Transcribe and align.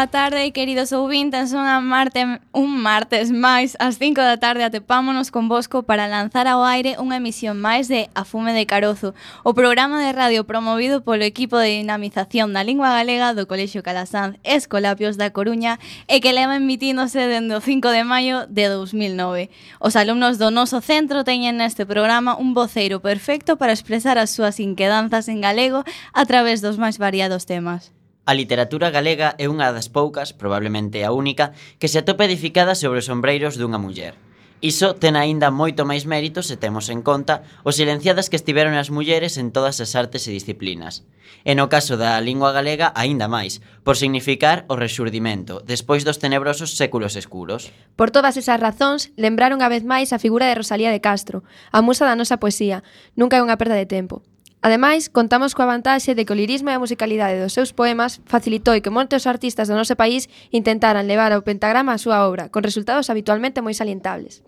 Boa 0.00 0.08
tarde, 0.08 0.50
queridos 0.52 0.96
ouvintes, 0.96 1.52
unha 1.52 1.76
marte, 1.84 2.24
un 2.56 2.70
martes 2.80 3.28
máis 3.28 3.76
ás 3.76 4.00
5 4.00 4.16
da 4.16 4.40
tarde 4.40 4.64
atepámonos 4.64 5.28
convosco 5.28 5.84
para 5.84 6.08
lanzar 6.08 6.48
ao 6.48 6.64
aire 6.64 6.96
unha 6.96 7.20
emisión 7.20 7.60
máis 7.60 7.84
de 7.84 8.08
A 8.16 8.24
Fume 8.24 8.56
de 8.56 8.64
Carozo, 8.64 9.12
o 9.44 9.52
programa 9.52 10.00
de 10.00 10.16
radio 10.16 10.48
promovido 10.48 11.04
polo 11.04 11.28
equipo 11.28 11.60
de 11.60 11.84
dinamización 11.84 12.56
da 12.56 12.64
lingua 12.64 12.96
galega 12.96 13.36
do 13.36 13.44
Colexio 13.44 13.84
Calasanz 13.84 14.40
Escolapios 14.40 15.20
da 15.20 15.36
Coruña 15.36 15.76
e 16.08 16.24
que 16.24 16.32
leva 16.32 16.56
emitíndose 16.56 17.28
dende 17.28 17.52
o 17.52 17.60
5 17.60 17.92
de 17.92 18.00
maio 18.00 18.48
de 18.48 18.72
2009. 18.72 19.52
Os 19.84 20.00
alumnos 20.00 20.40
do 20.40 20.48
noso 20.48 20.80
centro 20.80 21.28
teñen 21.28 21.60
neste 21.60 21.84
programa 21.84 22.40
un 22.40 22.56
voceiro 22.56 23.04
perfecto 23.04 23.60
para 23.60 23.76
expresar 23.76 24.16
as 24.16 24.32
súas 24.32 24.64
inquedanzas 24.64 25.28
en 25.28 25.44
galego 25.44 25.84
a 26.16 26.24
través 26.24 26.64
dos 26.64 26.80
máis 26.80 26.96
variados 26.96 27.44
temas. 27.44 27.99
A 28.28 28.34
literatura 28.34 28.92
galega 28.92 29.34
é 29.40 29.48
unha 29.48 29.72
das 29.72 29.88
poucas, 29.88 30.36
probablemente 30.36 31.00
a 31.02 31.10
única, 31.10 31.56
que 31.80 31.88
se 31.88 31.98
atopa 31.98 32.28
edificada 32.28 32.76
sobre 32.76 33.00
os 33.00 33.08
sombreiros 33.08 33.56
dunha 33.56 33.80
muller. 33.80 34.14
Iso 34.60 34.92
ten 34.92 35.16
aínda 35.16 35.48
moito 35.48 35.88
máis 35.88 36.04
mérito 36.04 36.44
se 36.44 36.60
temos 36.60 36.92
en 36.92 37.00
conta 37.00 37.48
os 37.64 37.80
silenciadas 37.80 38.28
que 38.28 38.36
estiveron 38.36 38.76
as 38.76 38.92
mulleres 38.92 39.40
en 39.40 39.56
todas 39.56 39.80
as 39.80 39.96
artes 39.96 40.28
e 40.28 40.36
disciplinas. 40.36 41.08
E 41.48 41.56
no 41.56 41.72
caso 41.72 41.96
da 41.96 42.20
lingua 42.20 42.52
galega, 42.52 42.92
aínda 42.92 43.24
máis, 43.24 43.64
por 43.88 43.96
significar 43.96 44.68
o 44.68 44.76
resurdimento, 44.76 45.64
despois 45.64 46.04
dos 46.04 46.20
tenebrosos 46.20 46.76
séculos 46.76 47.16
escuros. 47.16 47.72
Por 47.96 48.12
todas 48.12 48.36
esas 48.36 48.60
razóns, 48.60 49.08
lembraron 49.16 49.64
a 49.64 49.72
vez 49.72 49.80
máis 49.80 50.12
a 50.12 50.20
figura 50.20 50.44
de 50.44 50.60
Rosalía 50.60 50.92
de 50.92 51.00
Castro, 51.00 51.40
a 51.72 51.80
musa 51.80 52.04
da 52.04 52.12
nosa 52.12 52.36
poesía. 52.36 52.84
Nunca 53.16 53.40
é 53.40 53.44
unha 53.44 53.56
perda 53.56 53.80
de 53.80 53.88
tempo. 53.88 54.20
Ademais, 54.60 55.08
contamos 55.08 55.56
coa 55.56 55.72
vantaxe 55.72 56.12
de 56.12 56.28
que 56.28 56.36
o 56.36 56.40
lirismo 56.40 56.68
e 56.68 56.76
a 56.76 56.82
musicalidade 56.82 57.40
dos 57.40 57.56
seus 57.56 57.72
poemas 57.72 58.20
facilitou 58.28 58.76
que 58.84 58.92
moitos 58.92 59.24
artistas 59.24 59.72
do 59.72 59.78
noso 59.78 59.96
país 59.96 60.28
intentaran 60.52 61.08
levar 61.08 61.32
ao 61.32 61.40
pentagrama 61.40 61.96
a 61.96 62.02
súa 62.02 62.28
obra, 62.28 62.52
con 62.52 62.60
resultados 62.60 63.08
habitualmente 63.08 63.64
moi 63.64 63.72
salientables. 63.72 64.44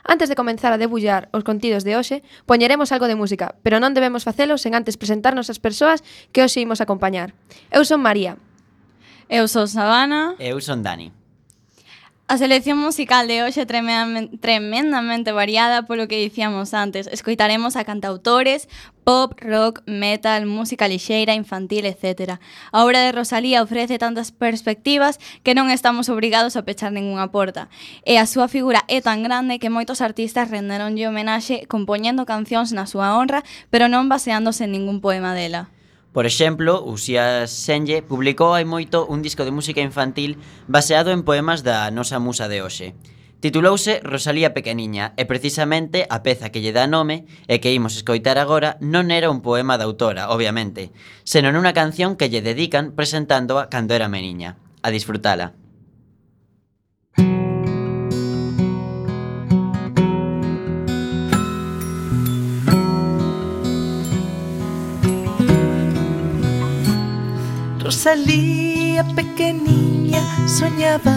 Antes 0.00 0.32
de 0.32 0.38
comenzar 0.40 0.72
a 0.72 0.80
debullar 0.80 1.28
os 1.36 1.44
contidos 1.44 1.84
de 1.84 1.92
hoxe, 1.92 2.24
poñeremos 2.48 2.88
algo 2.88 3.04
de 3.04 3.20
música, 3.20 3.52
pero 3.60 3.84
non 3.84 3.92
debemos 3.92 4.24
facelo 4.24 4.56
sen 4.56 4.72
antes 4.72 4.96
presentarnos 4.96 5.52
as 5.52 5.60
persoas 5.60 6.00
que 6.32 6.40
hoxe 6.40 6.64
imos 6.64 6.80
acompañar. 6.80 7.36
Eu 7.68 7.84
son 7.84 8.00
María. 8.00 8.40
Eu 9.28 9.44
son 9.44 9.68
Sabana. 9.68 10.40
Eu 10.40 10.56
son 10.64 10.80
Dani. 10.80 11.19
A 12.30 12.38
selección 12.38 12.78
musical 12.78 13.26
de 13.26 13.42
hoxe 13.42 13.66
tremendamente 13.66 15.32
variada 15.34 15.82
polo 15.82 16.06
que 16.06 16.22
dicíamos 16.22 16.78
antes. 16.78 17.10
Escoitaremos 17.10 17.74
a 17.74 17.82
cantautores, 17.82 18.70
pop, 19.02 19.34
rock, 19.42 19.82
metal, 19.90 20.46
música 20.46 20.86
lixeira, 20.86 21.34
infantil, 21.34 21.90
etc. 21.90 22.38
A 22.70 22.84
obra 22.86 23.02
de 23.02 23.10
Rosalía 23.10 23.66
ofrece 23.66 23.98
tantas 23.98 24.30
perspectivas 24.30 25.18
que 25.42 25.58
non 25.58 25.74
estamos 25.74 26.06
obrigados 26.06 26.54
a 26.54 26.62
pechar 26.62 26.94
ningunha 26.94 27.34
porta. 27.34 27.66
E 28.06 28.14
a 28.14 28.30
súa 28.30 28.46
figura 28.46 28.86
é 28.86 29.02
tan 29.02 29.26
grande 29.26 29.58
que 29.58 29.66
moitos 29.66 29.98
artistas 29.98 30.54
renderonlle 30.54 31.10
homenaxe 31.10 31.66
compoñendo 31.66 32.30
cancións 32.30 32.70
na 32.70 32.86
súa 32.86 33.18
honra, 33.18 33.42
pero 33.74 33.90
non 33.90 34.06
baseándose 34.06 34.70
en 34.70 34.78
ningún 34.78 35.02
poema 35.02 35.34
dela. 35.34 35.66
Por 36.12 36.26
exemplo, 36.26 36.82
Uxía 36.82 37.46
Senlle 37.46 38.02
publicou 38.02 38.58
hai 38.58 38.66
moito 38.66 39.06
un 39.06 39.22
disco 39.22 39.46
de 39.46 39.54
música 39.54 39.78
infantil 39.78 40.42
baseado 40.66 41.14
en 41.14 41.22
poemas 41.22 41.62
da 41.62 41.86
nosa 41.94 42.18
musa 42.18 42.50
de 42.50 42.66
hoxe. 42.66 42.98
Titulouse 43.38 44.02
Rosalía 44.02 44.50
Pequeniña 44.50 45.14
e 45.14 45.22
precisamente 45.24 46.10
a 46.10 46.26
peza 46.26 46.50
que 46.50 46.58
lle 46.58 46.74
dá 46.74 46.90
nome 46.90 47.30
e 47.46 47.62
que 47.62 47.70
imos 47.70 47.94
escoitar 47.94 48.42
agora 48.42 48.74
non 48.82 49.14
era 49.14 49.30
un 49.30 49.38
poema 49.38 49.78
da 49.78 49.86
autora, 49.86 50.34
obviamente, 50.34 50.90
senón 51.22 51.54
unha 51.54 51.72
canción 51.78 52.18
que 52.18 52.26
lle 52.26 52.42
dedican 52.42 52.90
presentándoa 52.98 53.70
cando 53.70 53.94
era 53.94 54.10
meniña. 54.10 54.58
A 54.82 54.90
disfrutala. 54.90 55.54
Rosalía 67.90 69.02
pequeña 69.16 70.22
soñaba 70.46 71.12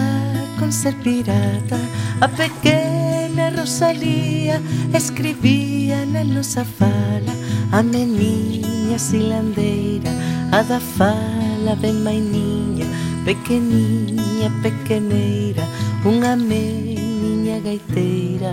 con 0.58 0.72
ser 0.72 0.96
pirata. 1.04 1.78
A 2.20 2.26
pequena 2.26 3.50
Rosalía 3.50 4.60
escribía 4.92 6.04
na 6.04 6.24
nosa 6.24 6.64
fala 6.64 7.30
a 7.70 7.80
meniña 7.80 8.98
silandeira, 8.98 10.10
a 10.50 10.66
da 10.66 10.80
fala 10.80 11.78
ben 11.78 12.02
mainiña, 12.02 12.86
pequeniña, 13.22 14.50
pequeneira, 14.58 15.62
unha 16.02 16.34
meniña 16.34 17.62
gaiteira. 17.62 18.50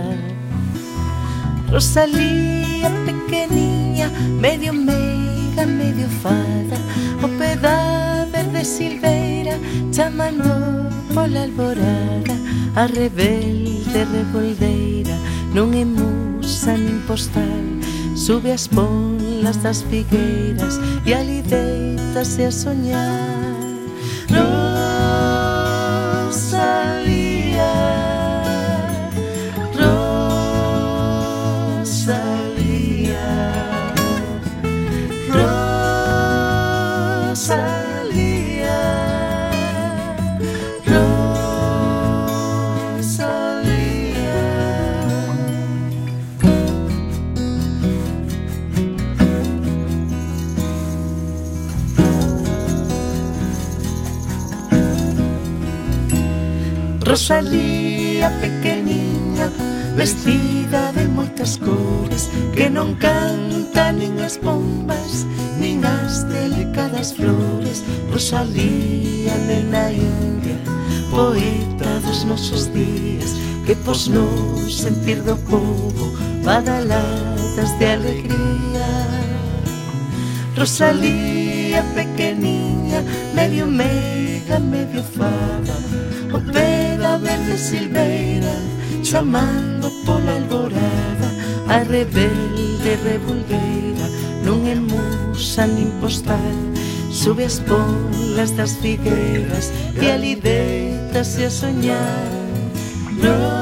Rosalía 1.74 2.86
pequeniña, 3.02 4.06
medio 4.38 4.70
medio 4.70 5.41
amiga 5.52 5.66
medio 5.66 6.08
fada 6.08 6.76
O 7.22 7.28
peda 7.38 8.26
verde 8.30 8.64
silveira 8.64 9.58
Chamando 9.92 10.44
pola 11.12 11.42
alborada 11.42 12.34
A 12.74 12.86
rebelde 12.86 14.04
revoldeira 14.04 15.16
Non 15.54 15.72
é 15.74 15.84
musa 15.84 16.76
nin 16.76 17.00
postal 17.06 17.64
Sube 18.16 18.50
as 18.52 18.66
polas 18.66 19.56
das 19.62 19.82
figueiras 19.82 20.80
E 21.04 21.12
alideitase 21.12 22.44
a 22.44 22.52
soñar. 22.52 23.51
Rosalía 57.32 58.28
pequeniña 58.42 59.48
Vestida 59.96 60.92
de 60.92 61.08
moitas 61.08 61.56
cores 61.56 62.28
Que 62.52 62.68
non 62.68 62.92
canta 63.00 63.88
nin 63.88 64.20
as 64.20 64.36
bombas 64.36 65.24
Nin 65.56 65.80
as 65.80 66.28
delicadas 66.28 67.16
flores. 67.16 67.88
Rosalía, 68.12 69.32
nena 69.48 69.88
india 69.88 70.60
Poeta 71.08 72.04
dos 72.04 72.28
nosos 72.28 72.68
días 72.68 73.32
Que 73.64 73.80
pos 73.80 74.12
non 74.12 74.68
sentir 74.68 75.24
do 75.24 75.40
povo 75.48 76.12
Badaladas 76.44 77.72
de 77.80 77.86
alegría. 77.96 78.92
Rosalía, 80.52 81.80
pequeniña 81.96 83.00
Medio 83.32 83.64
meiga, 83.64 84.60
medio 84.60 85.00
fada 85.00 85.80
O 86.28 86.36
oh, 86.36 86.44
de 87.52 87.58
Silveira 87.58 88.54
Chamando 89.02 89.90
pola 90.06 90.32
alborada 90.32 91.28
A 91.68 91.78
rebelde 91.78 92.96
revolveira 93.04 94.06
Non 94.44 94.66
é 94.66 94.74
musa 94.74 95.66
nin 95.66 95.90
postal. 96.00 96.56
Sube 97.12 97.44
as 97.44 97.60
polas 97.60 98.50
das 98.56 98.74
figueiras 98.80 99.70
E 100.00 100.10
ali 100.10 100.34
deitase 100.34 101.44
a 101.44 101.50
soñar. 101.50 102.26
Non 103.22 103.61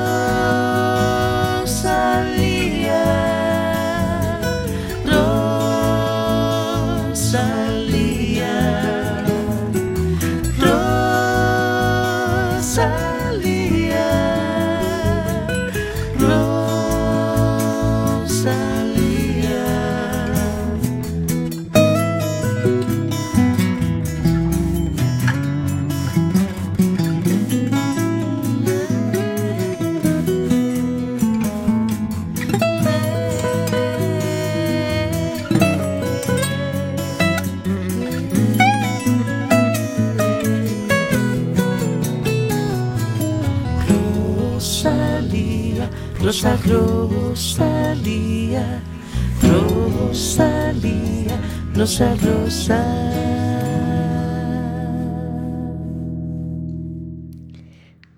nos 51.81 51.99
arrosa. 52.03 52.85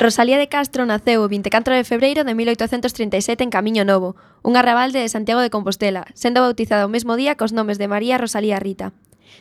Rosalía 0.00 0.36
de 0.36 0.48
Castro 0.50 0.82
naceu 0.82 1.22
o 1.22 1.30
24 1.30 1.78
de 1.78 1.86
febreiro 1.86 2.26
de 2.26 2.34
1837 2.34 3.38
en 3.46 3.54
Camiño 3.54 3.86
Novo, 3.86 4.18
un 4.42 4.58
arrabalde 4.58 4.98
de 4.98 5.06
Santiago 5.06 5.38
de 5.38 5.54
Compostela, 5.54 6.10
sendo 6.18 6.42
bautizada 6.42 6.82
o 6.82 6.90
mesmo 6.90 7.14
día 7.14 7.38
cos 7.38 7.54
nomes 7.54 7.78
de 7.78 7.86
María 7.86 8.18
Rosalía 8.18 8.58
Rita. 8.58 8.90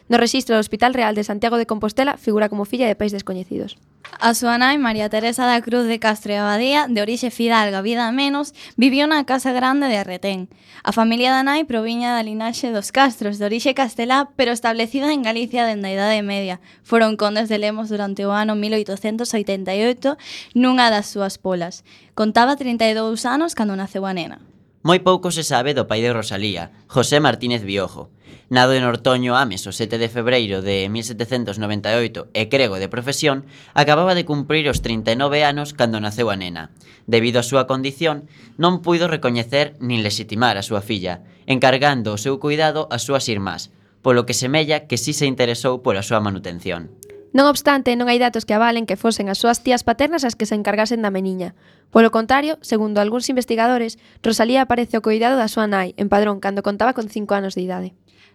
No 0.10 0.18
rexistro 0.18 0.56
do 0.56 0.60
Hospital 0.60 0.94
Real 0.94 1.16
de 1.16 1.24
Santiago 1.24 1.58
de 1.58 1.66
Compostela 1.66 2.18
figura 2.18 2.50
como 2.50 2.66
filla 2.66 2.88
de 2.88 2.96
pais 2.96 3.12
descoñecidos. 3.12 3.78
A 4.20 4.34
súa 4.36 4.58
nai, 4.60 4.78
María 4.78 5.10
Teresa 5.10 5.48
da 5.48 5.64
Cruz 5.64 5.88
de 5.88 5.98
Castro 5.98 6.34
e 6.34 6.38
Abadía, 6.38 6.86
de 6.90 7.00
orixe 7.02 7.32
fidalga, 7.32 7.82
vida 7.82 8.12
menos, 8.12 8.54
viviu 8.76 9.08
na 9.08 9.24
Casa 9.24 9.56
Grande 9.56 9.88
de 9.88 9.98
Arretén. 9.98 10.52
A 10.84 10.92
familia 10.92 11.32
da 11.32 11.42
nai 11.42 11.64
proviña 11.64 12.14
da 12.14 12.26
linaxe 12.26 12.70
dos 12.76 12.92
Castros, 12.92 13.40
de 13.40 13.46
orixe 13.48 13.72
castelá, 13.74 14.30
pero 14.36 14.52
establecida 14.52 15.14
en 15.14 15.24
Galicia 15.24 15.66
dende 15.66 15.90
a 15.90 15.94
Idade 15.96 16.22
Media. 16.22 16.60
Foron 16.84 17.16
condes 17.16 17.48
de 17.48 17.58
Lemos 17.58 17.90
durante 17.90 18.26
o 18.28 18.36
ano 18.36 18.54
1888 18.54 20.18
nunha 20.54 20.92
das 20.92 21.08
súas 21.08 21.40
polas. 21.40 21.86
Contaba 22.14 22.60
32 22.60 23.26
anos 23.26 23.56
cando 23.56 23.80
naceu 23.80 24.06
a 24.06 24.14
nena. 24.14 24.44
Moi 24.82 24.98
pouco 25.06 25.30
se 25.30 25.46
sabe 25.46 25.78
do 25.78 25.86
pai 25.86 26.02
de 26.02 26.10
Rosalía, 26.10 26.74
José 26.90 27.22
Martínez 27.22 27.62
Biojo. 27.62 28.10
Nado 28.50 28.74
en 28.74 28.82
Ortoño 28.82 29.38
Ames 29.38 29.70
o 29.70 29.72
7 29.72 30.02
de 30.02 30.10
febreiro 30.10 30.66
de 30.66 30.90
1798 30.90 32.34
e 32.34 32.50
crego 32.50 32.82
de 32.82 32.90
profesión, 32.90 33.46
acababa 33.78 34.18
de 34.18 34.26
cumprir 34.26 34.66
os 34.74 34.82
39 34.82 35.46
anos 35.46 35.78
cando 35.78 36.02
naceu 36.02 36.34
a 36.34 36.36
nena. 36.36 36.74
Debido 37.06 37.38
á 37.38 37.46
súa 37.46 37.70
condición, 37.70 38.26
non 38.58 38.82
puido 38.82 39.06
recoñecer 39.06 39.78
nin 39.78 40.02
legitimar 40.02 40.58
a 40.58 40.66
súa 40.66 40.82
filla, 40.82 41.22
encargando 41.46 42.10
o 42.10 42.18
seu 42.18 42.42
cuidado 42.42 42.90
ás 42.90 43.06
súas 43.06 43.30
irmás, 43.30 43.70
polo 44.02 44.26
que 44.26 44.34
semella 44.34 44.90
que 44.90 44.98
si 44.98 45.14
sí 45.14 45.22
se 45.22 45.30
interesou 45.30 45.86
pola 45.86 46.02
súa 46.02 46.26
manutención. 46.26 46.90
Non 47.32 47.48
obstante, 47.48 47.96
non 47.96 48.12
hai 48.12 48.20
datos 48.20 48.44
que 48.44 48.52
avalen 48.52 48.84
que 48.84 49.00
fosen 49.00 49.32
as 49.32 49.40
súas 49.40 49.64
tías 49.64 49.88
paternas 49.88 50.28
as 50.28 50.36
que 50.36 50.44
se 50.44 50.56
encargasen 50.60 51.00
da 51.00 51.16
meniña. 51.16 51.56
Polo 51.88 52.12
contrario, 52.12 52.60
segundo 52.60 53.00
algúns 53.00 53.32
investigadores, 53.32 53.96
Rosalía 54.20 54.68
aparece 54.68 55.00
ao 55.00 55.06
cuidado 55.06 55.40
da 55.40 55.48
súa 55.48 55.64
nai, 55.64 55.96
en 55.96 56.12
Padrón, 56.12 56.44
cando 56.44 56.60
contaba 56.60 56.92
con 56.92 57.08
5 57.08 57.32
anos 57.32 57.56
de 57.56 57.64
idade. 57.64 57.90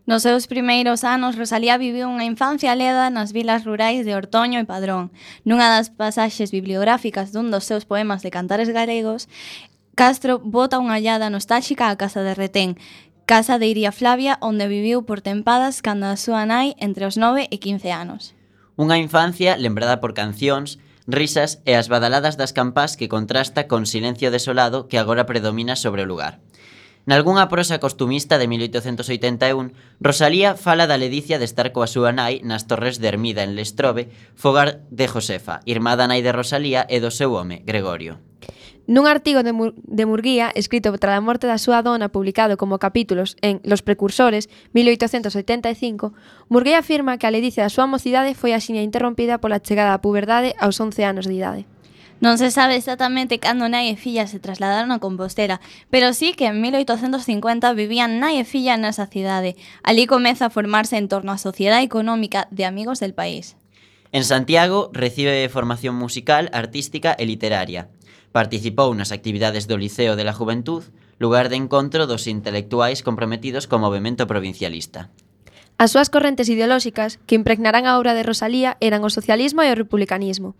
Nos 0.08 0.22
seus 0.22 0.46
primeiros 0.46 1.04
anos, 1.04 1.36
Rosalía 1.36 1.76
viviu 1.76 2.06
unha 2.06 2.24
infancia 2.24 2.78
leda 2.78 3.10
nas 3.12 3.34
vilas 3.34 3.66
rurais 3.66 4.06
de 4.06 4.14
Ortoño 4.14 4.62
e 4.62 4.68
Padrón. 4.70 5.12
Nunha 5.42 5.66
das 5.66 5.90
pasaxes 5.90 6.54
bibliográficas 6.54 7.34
dun 7.34 7.50
dos 7.50 7.66
seus 7.66 7.84
poemas 7.84 8.22
de 8.22 8.30
cantares 8.30 8.70
galegos, 8.70 9.26
Castro 9.96 10.38
bota 10.38 10.78
unha 10.78 11.00
hallada 11.00 11.32
nostálxica 11.32 11.88
á 11.88 11.96
casa 11.98 12.20
de 12.20 12.36
Retén, 12.38 12.78
casa 13.26 13.58
de 13.58 13.66
Iria 13.66 13.90
Flavia, 13.90 14.38
onde 14.44 14.70
viviu 14.70 15.02
por 15.08 15.24
tempadas 15.24 15.82
cando 15.82 16.06
a 16.06 16.20
súa 16.20 16.46
nai 16.46 16.78
entre 16.78 17.08
os 17.08 17.18
9 17.18 17.48
e 17.50 17.56
15 17.58 17.90
anos. 17.90 18.35
Unha 18.76 19.00
infancia 19.00 19.56
lembrada 19.56 20.04
por 20.04 20.12
cancións, 20.12 20.76
risas 21.08 21.64
e 21.64 21.72
as 21.80 21.88
badaladas 21.88 22.36
das 22.36 22.52
campás 22.52 23.00
que 23.00 23.08
contrasta 23.08 23.64
con 23.64 23.88
silencio 23.88 24.28
desolado 24.28 24.84
que 24.84 25.00
agora 25.00 25.24
predomina 25.24 25.80
sobre 25.80 26.04
o 26.04 26.10
lugar. 26.10 26.44
Nalgúnha 27.06 27.46
prosa 27.46 27.78
costumista 27.78 28.36
de 28.36 28.50
1881, 28.50 29.72
Rosalía 30.02 30.58
fala 30.58 30.90
da 30.90 30.98
ledicia 30.98 31.38
de 31.38 31.46
estar 31.46 31.70
coa 31.70 31.86
súa 31.86 32.10
nai 32.10 32.42
nas 32.42 32.66
Torres 32.66 32.98
de 32.98 33.06
Ermida 33.06 33.46
en 33.46 33.54
Lestrobe, 33.54 34.10
fogar 34.34 34.82
de 34.90 35.06
Josefa, 35.06 35.62
irmá 35.70 35.94
da 35.94 36.10
nai 36.10 36.20
de 36.26 36.34
Rosalía 36.34 36.82
e 36.90 36.98
do 36.98 37.14
seu 37.14 37.30
home, 37.38 37.62
Gregorio. 37.62 38.25
Nun 38.86 39.10
artigo 39.10 39.42
de, 39.42 39.50
Mur 39.50 39.74
de 39.82 40.06
Murguía, 40.06 40.54
escrito 40.54 40.94
tras 40.94 41.18
a 41.18 41.20
morte 41.20 41.50
da 41.50 41.58
súa 41.58 41.82
dona, 41.82 42.06
publicado 42.14 42.54
como 42.54 42.78
capítulos 42.78 43.34
en 43.42 43.58
Los 43.66 43.82
Precursores, 43.82 44.46
1885, 44.78 46.14
Murguía 46.46 46.78
afirma 46.78 47.18
que 47.18 47.26
a 47.26 47.34
ledicia 47.34 47.66
da 47.66 47.74
súa 47.74 47.90
mocidade 47.90 48.38
foi 48.38 48.54
axiña 48.54 48.86
interrompida 48.86 49.42
pola 49.42 49.58
chegada 49.58 49.90
á 49.90 49.98
puberdade 49.98 50.54
aos 50.62 50.78
11 50.78 51.02
anos 51.02 51.26
de 51.26 51.34
idade. 51.34 51.62
Non 52.22 52.38
se 52.38 52.54
sabe 52.54 52.78
exactamente 52.78 53.42
cando 53.42 53.66
nai 53.66 53.90
e 53.92 53.98
filla 53.98 54.30
se 54.30 54.38
trasladaron 54.38 54.94
a 54.94 55.02
Compostela, 55.02 55.58
pero 55.90 56.14
sí 56.14 56.32
que 56.32 56.46
en 56.48 56.62
1850 56.62 57.74
vivían 57.74 58.22
nai 58.22 58.38
e 58.38 58.46
filla 58.46 58.78
nesa 58.78 59.10
cidade. 59.10 59.58
Alí 59.82 60.06
comeza 60.06 60.46
a 60.46 60.54
formarse 60.54 60.94
en 60.94 61.10
torno 61.10 61.34
á 61.34 61.42
Sociedade 61.42 61.84
Económica 61.84 62.46
de 62.54 62.64
Amigos 62.64 63.02
del 63.02 63.18
País. 63.18 63.58
En 64.12 64.24
Santiago 64.24 64.90
recibe 64.92 65.48
formación 65.48 65.94
musical, 65.94 66.48
artística 66.52 67.14
e 67.18 67.26
literaria. 67.26 67.90
Participou 68.30 68.92
nas 68.94 69.10
actividades 69.10 69.66
do 69.66 69.80
Liceo 69.80 70.14
de 70.14 70.24
la 70.24 70.36
Juventud, 70.36 70.84
lugar 71.18 71.48
de 71.48 71.56
encontro 71.56 72.06
dos 72.06 72.26
intelectuais 72.26 73.02
comprometidos 73.02 73.66
co 73.66 73.82
movimento 73.82 74.28
provincialista. 74.28 75.10
As 75.76 75.92
súas 75.92 76.08
correntes 76.08 76.48
ideolóxicas 76.48 77.20
que 77.28 77.36
impregnarán 77.36 77.84
a 77.84 78.00
obra 78.00 78.16
de 78.16 78.24
Rosalía 78.24 78.80
eran 78.80 79.04
o 79.04 79.12
socialismo 79.12 79.60
e 79.60 79.68
o 79.68 79.76
republicanismo. 79.76 80.56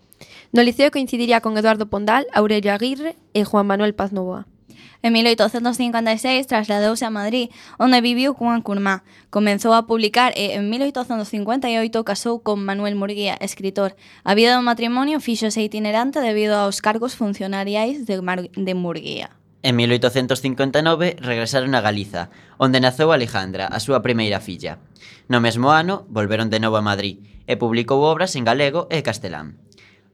No 0.52 0.60
Liceo 0.60 0.92
coincidiría 0.92 1.40
con 1.40 1.56
Eduardo 1.56 1.88
Pondal, 1.88 2.28
Aurelio 2.36 2.72
Aguirre 2.72 3.16
e 3.32 3.44
Juan 3.48 3.64
Manuel 3.64 3.96
Paz 3.96 4.12
Novoa. 4.12 4.44
En 5.02 5.12
1856 5.12 6.46
trasladouse 6.46 7.04
a 7.04 7.10
Madrid, 7.10 7.50
onde 7.78 8.00
viviu 8.00 8.34
cunha 8.34 8.62
curmá. 8.64 9.04
Comenzou 9.30 9.76
a 9.76 9.86
publicar 9.86 10.32
e 10.36 10.56
en 10.56 10.70
1858 10.70 12.04
casou 12.04 12.40
con 12.40 12.64
Manuel 12.64 12.96
Murguía, 12.96 13.36
escritor. 13.40 13.94
A 14.24 14.32
vida 14.32 14.56
do 14.56 14.64
matrimonio 14.64 15.20
fíxose 15.20 15.60
itinerante 15.60 16.24
debido 16.24 16.56
aos 16.56 16.80
cargos 16.80 17.14
funcionariais 17.14 18.08
de, 18.08 18.22
Mar 18.24 18.48
de 18.48 18.74
Murguía. 18.74 19.36
En 19.66 19.74
1859 19.76 21.16
regresaron 21.18 21.74
a 21.74 21.80
Galiza, 21.80 22.30
onde 22.54 22.78
naceu 22.78 23.10
Alejandra, 23.10 23.66
a 23.66 23.82
súa 23.82 23.98
primeira 23.98 24.38
filla. 24.38 24.78
No 25.26 25.42
mesmo 25.42 25.74
ano, 25.74 26.06
volveron 26.06 26.54
de 26.54 26.62
novo 26.62 26.78
a 26.78 26.86
Madrid 26.86 27.18
e 27.50 27.58
publicou 27.58 28.06
obras 28.06 28.38
en 28.38 28.46
galego 28.46 28.86
e 28.94 29.02
castelán. 29.02 29.58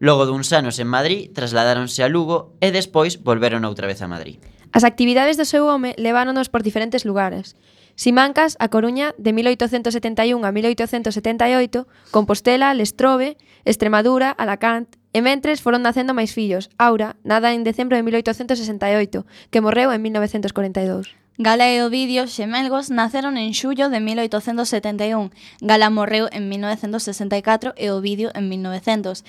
Logo 0.01 0.27
duns 0.27 0.51
anos 0.57 0.81
en 0.81 0.89
Madrid, 0.89 1.31
trasladáronse 1.31 2.03
a 2.03 2.09
Lugo 2.09 2.57
e 2.65 2.73
despois 2.73 3.21
volveron 3.21 3.69
outra 3.69 3.87
vez 3.87 4.01
a 4.01 4.09
Madrid. 4.09 4.41
As 4.73 4.85
actividades 4.89 5.37
do 5.37 5.45
seu 5.45 5.69
home 5.69 5.93
leváronos 6.01 6.49
por 6.49 6.65
diferentes 6.65 7.05
lugares. 7.05 7.55
Simancas, 7.95 8.57
A 8.59 8.73
Coruña, 8.73 9.13
de 9.21 9.33
1871 9.37 10.41
a 10.41 10.51
1878, 10.51 11.87
Compostela, 12.11 12.73
Lestrobe, 12.73 13.37
Extremadura, 13.65 14.33
Alacant, 14.33 14.89
e 15.13 15.21
mentres 15.21 15.61
foron 15.61 15.85
nacendo 15.85 16.17
máis 16.17 16.33
fillos, 16.33 16.73
Aura, 16.81 17.21
nada 17.21 17.53
en 17.53 17.69
decembro 17.69 18.01
de 18.01 18.03
1868, 18.03 19.29
que 19.53 19.61
morreu 19.61 19.93
en 19.93 20.01
1942. 20.01 21.21
Gala 21.37 21.69
e 21.69 21.81
Ovidio 21.81 22.29
Xemelgos 22.29 22.93
naceron 22.93 23.41
en 23.41 23.57
xullo 23.57 23.89
de 23.89 24.01
1871. 24.01 25.33
Gala 25.65 25.89
morreu 25.89 26.29
en 26.29 26.49
1964 26.49 27.73
e 27.77 27.89
Ovidio 27.89 28.29
en 28.37 28.49
1900. 28.53 29.25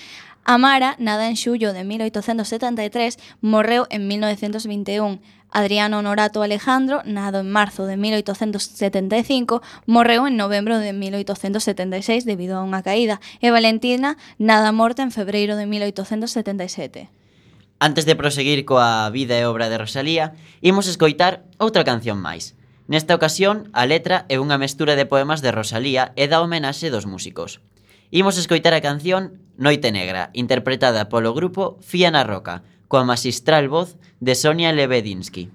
Amara, 0.45 0.97
nada 0.99 1.31
en 1.31 1.39
xullo 1.39 1.71
de 1.71 1.87
1873, 1.87 3.15
morreu 3.39 3.87
en 3.87 4.11
1921. 4.11 5.23
Adriano 5.55 5.99
Honorato 5.99 6.43
Alejandro, 6.43 6.99
nado 7.05 7.39
en 7.39 7.49
marzo 7.49 7.85
de 7.87 7.95
1875, 7.95 9.63
morreu 9.87 10.27
en 10.27 10.35
novembro 10.35 10.83
de 10.83 10.91
1876 10.91 12.27
debido 12.27 12.59
a 12.59 12.65
unha 12.67 12.83
caída, 12.83 13.23
e 13.39 13.55
Valentina, 13.55 14.19
nada 14.35 14.75
morta 14.75 14.99
en 14.99 15.15
febreiro 15.15 15.55
de 15.55 15.63
1877. 15.63 17.07
Antes 17.79 18.03
de 18.03 18.19
proseguir 18.19 18.67
coa 18.67 19.07
vida 19.15 19.39
e 19.39 19.47
obra 19.47 19.71
de 19.71 19.79
Rosalía, 19.79 20.35
imos 20.59 20.91
escoitar 20.91 21.47
outra 21.55 21.87
canción 21.87 22.19
máis. 22.19 22.59
Nesta 22.91 23.15
ocasión, 23.15 23.71
a 23.71 23.87
letra 23.87 24.27
é 24.27 24.43
unha 24.43 24.59
mestura 24.59 24.99
de 24.99 25.07
poemas 25.07 25.39
de 25.39 25.55
Rosalía 25.55 26.11
e 26.19 26.27
da 26.27 26.43
homenaxe 26.43 26.91
dos 26.91 27.07
músicos. 27.07 27.63
Imos 28.11 28.35
escoitar 28.35 28.75
a 28.75 28.83
canción 28.83 29.42
Noite 29.55 29.91
Negra, 29.91 30.31
interpretada 30.33 31.09
polo 31.13 31.29
grupo 31.33 31.77
Fía 31.85 32.09
na 32.09 32.25
Roca, 32.25 32.65
coa 32.89 33.05
magistral 33.05 33.69
voz 33.69 34.01
de 34.17 34.33
Sonia 34.33 34.73
Lebedinsky. 34.73 35.53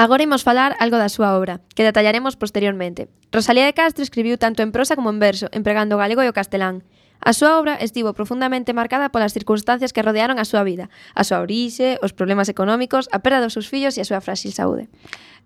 Agora 0.00 0.22
imos 0.22 0.46
falar 0.46 0.78
algo 0.78 0.94
da 0.94 1.10
súa 1.10 1.34
obra, 1.34 1.58
que 1.74 1.82
detallaremos 1.82 2.38
posteriormente. 2.38 3.10
Rosalía 3.34 3.66
de 3.66 3.74
Castro 3.74 4.06
escribiu 4.06 4.38
tanto 4.38 4.62
en 4.62 4.70
prosa 4.70 4.94
como 4.94 5.10
en 5.10 5.18
verso, 5.18 5.50
empregando 5.50 5.98
o 5.98 6.02
galego 6.02 6.22
e 6.22 6.30
o 6.30 6.36
castelán. 6.38 6.86
A 7.18 7.34
súa 7.34 7.58
obra 7.58 7.74
estivo 7.82 8.14
profundamente 8.14 8.70
marcada 8.70 9.10
polas 9.10 9.34
circunstancias 9.34 9.90
que 9.90 10.06
rodearon 10.06 10.38
a 10.38 10.46
súa 10.46 10.62
vida, 10.62 10.86
a 11.18 11.26
súa 11.26 11.42
orixe, 11.42 11.98
os 11.98 12.14
problemas 12.14 12.46
económicos, 12.46 13.10
a 13.10 13.26
perda 13.26 13.42
dos 13.42 13.58
seus 13.58 13.66
fillos 13.66 13.98
e 13.98 14.00
a 14.00 14.06
súa 14.06 14.22
frágil 14.22 14.54
saúde. 14.54 14.86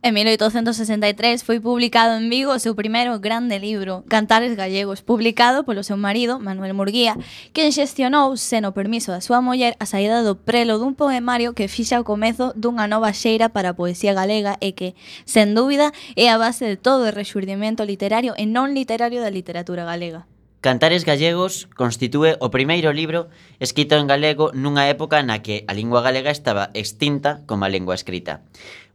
En 0.04 0.14
1863 0.14 1.44
foi 1.44 1.60
publicado 1.60 2.18
en 2.18 2.26
Vigo 2.26 2.50
o 2.50 2.58
seu 2.58 2.74
primeiro 2.74 3.22
grande 3.22 3.62
libro, 3.62 4.02
Cantares 4.10 4.58
Gallegos, 4.58 4.98
publicado 4.98 5.62
polo 5.62 5.86
seu 5.86 5.94
marido, 5.94 6.42
Manuel 6.42 6.74
Murguía, 6.74 7.14
que 7.54 7.70
xestionou, 7.70 8.34
sen 8.34 8.66
o 8.66 8.74
permiso 8.74 9.14
da 9.14 9.22
súa 9.22 9.38
muller, 9.38 9.78
a 9.78 9.86
saída 9.86 10.26
do 10.26 10.34
prelo 10.34 10.82
dun 10.82 10.98
poemario 10.98 11.54
que 11.54 11.70
fixa 11.70 12.02
o 12.02 12.08
comezo 12.08 12.50
dunha 12.58 12.90
nova 12.90 13.14
xeira 13.14 13.54
para 13.54 13.70
a 13.70 13.78
poesía 13.78 14.10
galega 14.10 14.58
e 14.58 14.74
que, 14.74 14.98
sen 15.22 15.54
dúbida, 15.54 15.94
é 16.18 16.34
a 16.34 16.40
base 16.40 16.66
de 16.66 16.74
todo 16.74 17.06
o 17.06 17.14
rexurdimento 17.14 17.86
literario 17.86 18.34
e 18.34 18.42
non 18.42 18.74
literario 18.74 19.22
da 19.22 19.30
literatura 19.30 19.86
galega. 19.86 20.26
Cantares 20.62 21.02
Gallegos 21.02 21.66
constitúe 21.74 22.38
o 22.38 22.54
primeiro 22.54 22.94
libro 22.94 23.26
escrito 23.58 23.98
en 23.98 24.06
galego 24.06 24.54
nunha 24.54 24.86
época 24.86 25.18
na 25.26 25.42
que 25.42 25.66
a 25.66 25.74
lingua 25.74 26.06
galega 26.06 26.30
estaba 26.30 26.70
extinta 26.70 27.42
como 27.50 27.66
a 27.66 27.68
lingua 27.68 27.98
escrita. 27.98 28.46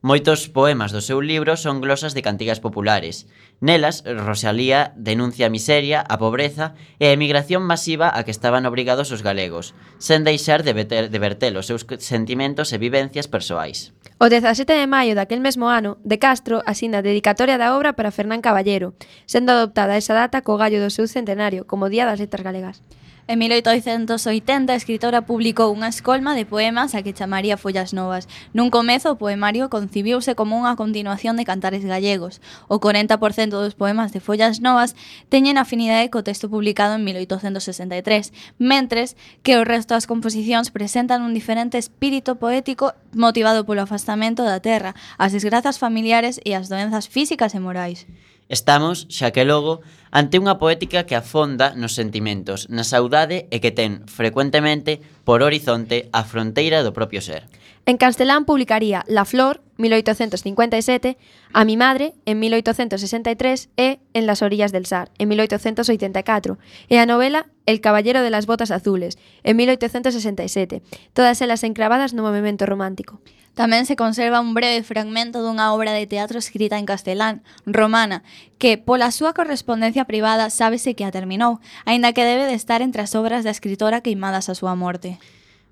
Moitos 0.05 0.45
poemas 0.53 0.93
do 0.93 1.01
seu 1.01 1.25
libro 1.25 1.57
son 1.57 1.81
glosas 1.81 2.13
de 2.13 2.21
cantigas 2.21 2.61
populares. 2.61 3.25
Nelas, 3.65 4.05
Rosalía 4.05 4.93
denuncia 4.93 5.49
a 5.49 5.49
miseria, 5.49 6.05
a 6.05 6.21
pobreza 6.21 6.77
e 7.01 7.09
a 7.09 7.15
emigración 7.17 7.65
masiva 7.65 8.13
a 8.13 8.21
que 8.21 8.29
estaban 8.29 8.69
obrigados 8.69 9.09
os 9.09 9.25
galegos, 9.25 9.73
sen 9.97 10.21
deixar 10.21 10.61
de, 10.61 10.77
veter, 10.77 11.09
de 11.09 11.17
verter 11.17 11.57
os 11.57 11.65
seus 11.65 11.81
sentimentos 11.97 12.69
e 12.69 12.77
vivencias 12.77 13.25
persoais. 13.25 13.89
O 14.21 14.29
17 14.29 14.69
de 14.69 14.85
maio 14.85 15.17
daquel 15.17 15.41
mesmo 15.41 15.65
ano, 15.65 15.97
De 16.05 16.21
Castro 16.21 16.61
asina 16.69 17.01
a 17.01 17.05
dedicatoria 17.05 17.57
da 17.57 17.73
obra 17.73 17.97
para 17.97 18.13
Fernán 18.13 18.45
Caballero, 18.45 18.93
sendo 19.25 19.49
adoptada 19.49 19.97
esa 19.97 20.13
data 20.13 20.45
co 20.45 20.61
gallo 20.61 20.77
do 20.77 20.93
seu 20.93 21.09
centenario 21.09 21.65
como 21.65 21.89
Día 21.89 22.05
das 22.05 22.21
Letras 22.21 22.45
Galegas. 22.45 22.85
En 23.29 23.39
1880 23.39 24.71
a 24.71 24.79
escritora 24.79 25.27
publicou 25.27 25.75
unha 25.75 25.91
escolma 25.91 26.31
de 26.31 26.47
poemas 26.47 26.95
a 26.95 27.03
que 27.03 27.11
chamaría 27.11 27.59
Follas 27.59 27.91
Novas. 27.91 28.31
Nun 28.55 28.71
comezo 28.71 29.11
o 29.11 29.19
poemario 29.19 29.67
concibiuse 29.67 30.31
como 30.31 30.55
unha 30.55 30.79
continuación 30.79 31.35
de 31.35 31.43
cantares 31.43 31.83
gallegos. 31.83 32.39
O 32.71 32.79
40% 32.79 33.19
dos 33.51 33.75
poemas 33.75 34.15
de 34.15 34.23
Follas 34.23 34.63
Novas 34.63 34.95
teñen 35.27 35.59
afinidade 35.59 36.07
co 36.07 36.23
texto 36.23 36.47
publicado 36.47 36.95
en 36.95 37.03
1863, 37.03 38.31
mentres 38.63 39.19
que 39.43 39.59
o 39.59 39.67
resto 39.67 39.91
das 39.91 40.07
composicións 40.07 40.71
presentan 40.71 41.19
un 41.19 41.35
diferente 41.35 41.75
espírito 41.75 42.39
poético 42.39 42.95
motivado 43.11 43.67
polo 43.67 43.83
afastamento 43.83 44.47
da 44.47 44.63
terra, 44.63 44.95
as 45.19 45.35
desgrazas 45.35 45.75
familiares 45.75 46.39
e 46.47 46.55
as 46.55 46.71
doenzas 46.71 47.11
físicas 47.11 47.51
e 47.51 47.59
morais. 47.59 48.07
Estamos, 48.47 49.11
xa 49.11 49.35
que 49.35 49.43
logo, 49.43 49.83
ante 50.07 50.39
unha 50.39 50.55
poética 50.55 51.03
que 51.03 51.19
afonda 51.19 51.75
nos 51.75 51.99
sentimentos, 51.99 52.71
na 52.71 52.87
saudade 52.87 53.51
e 53.51 53.59
que 53.59 53.75
ten, 53.75 54.07
frecuentemente, 54.07 55.03
por 55.27 55.43
horizonte, 55.43 56.07
a 56.15 56.23
fronteira 56.23 56.79
do 56.79 56.95
propio 56.95 57.19
ser. 57.19 57.51
En 57.83 57.99
castelán 57.99 58.47
publicaría 58.47 59.03
La 59.11 59.27
Flor, 59.27 59.66
1857, 59.77 61.17
a 61.53 61.65
mi 61.65 61.77
madre 61.77 62.13
en 62.25 62.39
1863 62.39 63.69
e 63.77 63.99
En 64.13 64.25
las 64.25 64.41
orillas 64.41 64.71
del 64.71 64.85
Sar 64.85 65.11
en 65.17 65.29
1884 65.29 66.57
e 66.89 66.99
a 66.99 67.05
novela 67.05 67.47
El 67.65 67.81
caballero 67.81 68.21
de 68.21 68.29
las 68.29 68.45
botas 68.45 68.71
azules 68.71 69.17
en 69.43 69.57
1867, 69.57 70.81
todas 71.13 71.41
elas 71.41 71.63
encravadas 71.63 72.13
no 72.13 72.23
movimento 72.23 72.65
romántico. 72.65 73.21
Tamén 73.57 73.89
se 73.89 73.97
conserva 73.97 74.37
un 74.37 74.53
breve 74.53 74.85
fragmento 74.85 75.41
dunha 75.41 75.73
obra 75.73 75.89
de 75.89 76.05
teatro 76.05 76.37
escrita 76.37 76.77
en 76.77 76.85
castelán, 76.85 77.41
romana, 77.65 78.21
que, 78.61 78.77
pola 78.77 79.09
súa 79.09 79.33
correspondencia 79.33 80.05
privada, 80.05 80.53
sábese 80.53 80.93
que 80.93 81.01
a 81.01 81.09
terminou, 81.09 81.57
aínda 81.81 82.13
que 82.13 82.21
debe 82.21 82.45
de 82.45 82.53
estar 82.53 82.85
entre 82.85 83.01
as 83.01 83.17
obras 83.17 83.41
da 83.41 83.49
escritora 83.49 84.05
queimadas 84.05 84.45
a 84.45 84.53
súa 84.53 84.77
morte. 84.77 85.17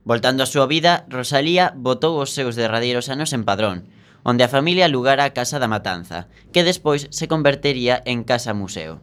Voltando 0.05 0.45
á 0.45 0.47
súa 0.47 0.69
vida, 0.69 1.09
Rosalía 1.09 1.73
botou 1.73 2.21
os 2.21 2.29
seus 2.29 2.53
derradeiros 2.53 3.09
anos 3.09 3.33
en 3.33 3.41
Padrón, 3.41 3.89
onde 4.21 4.45
a 4.45 4.53
familia 4.53 4.85
alugara 4.85 5.25
a 5.25 5.33
Casa 5.33 5.57
da 5.57 5.65
Matanza, 5.65 6.29
que 6.53 6.61
despois 6.61 7.09
se 7.09 7.25
convertería 7.25 8.05
en 8.05 8.21
Casa 8.21 8.53
Museo. 8.53 9.01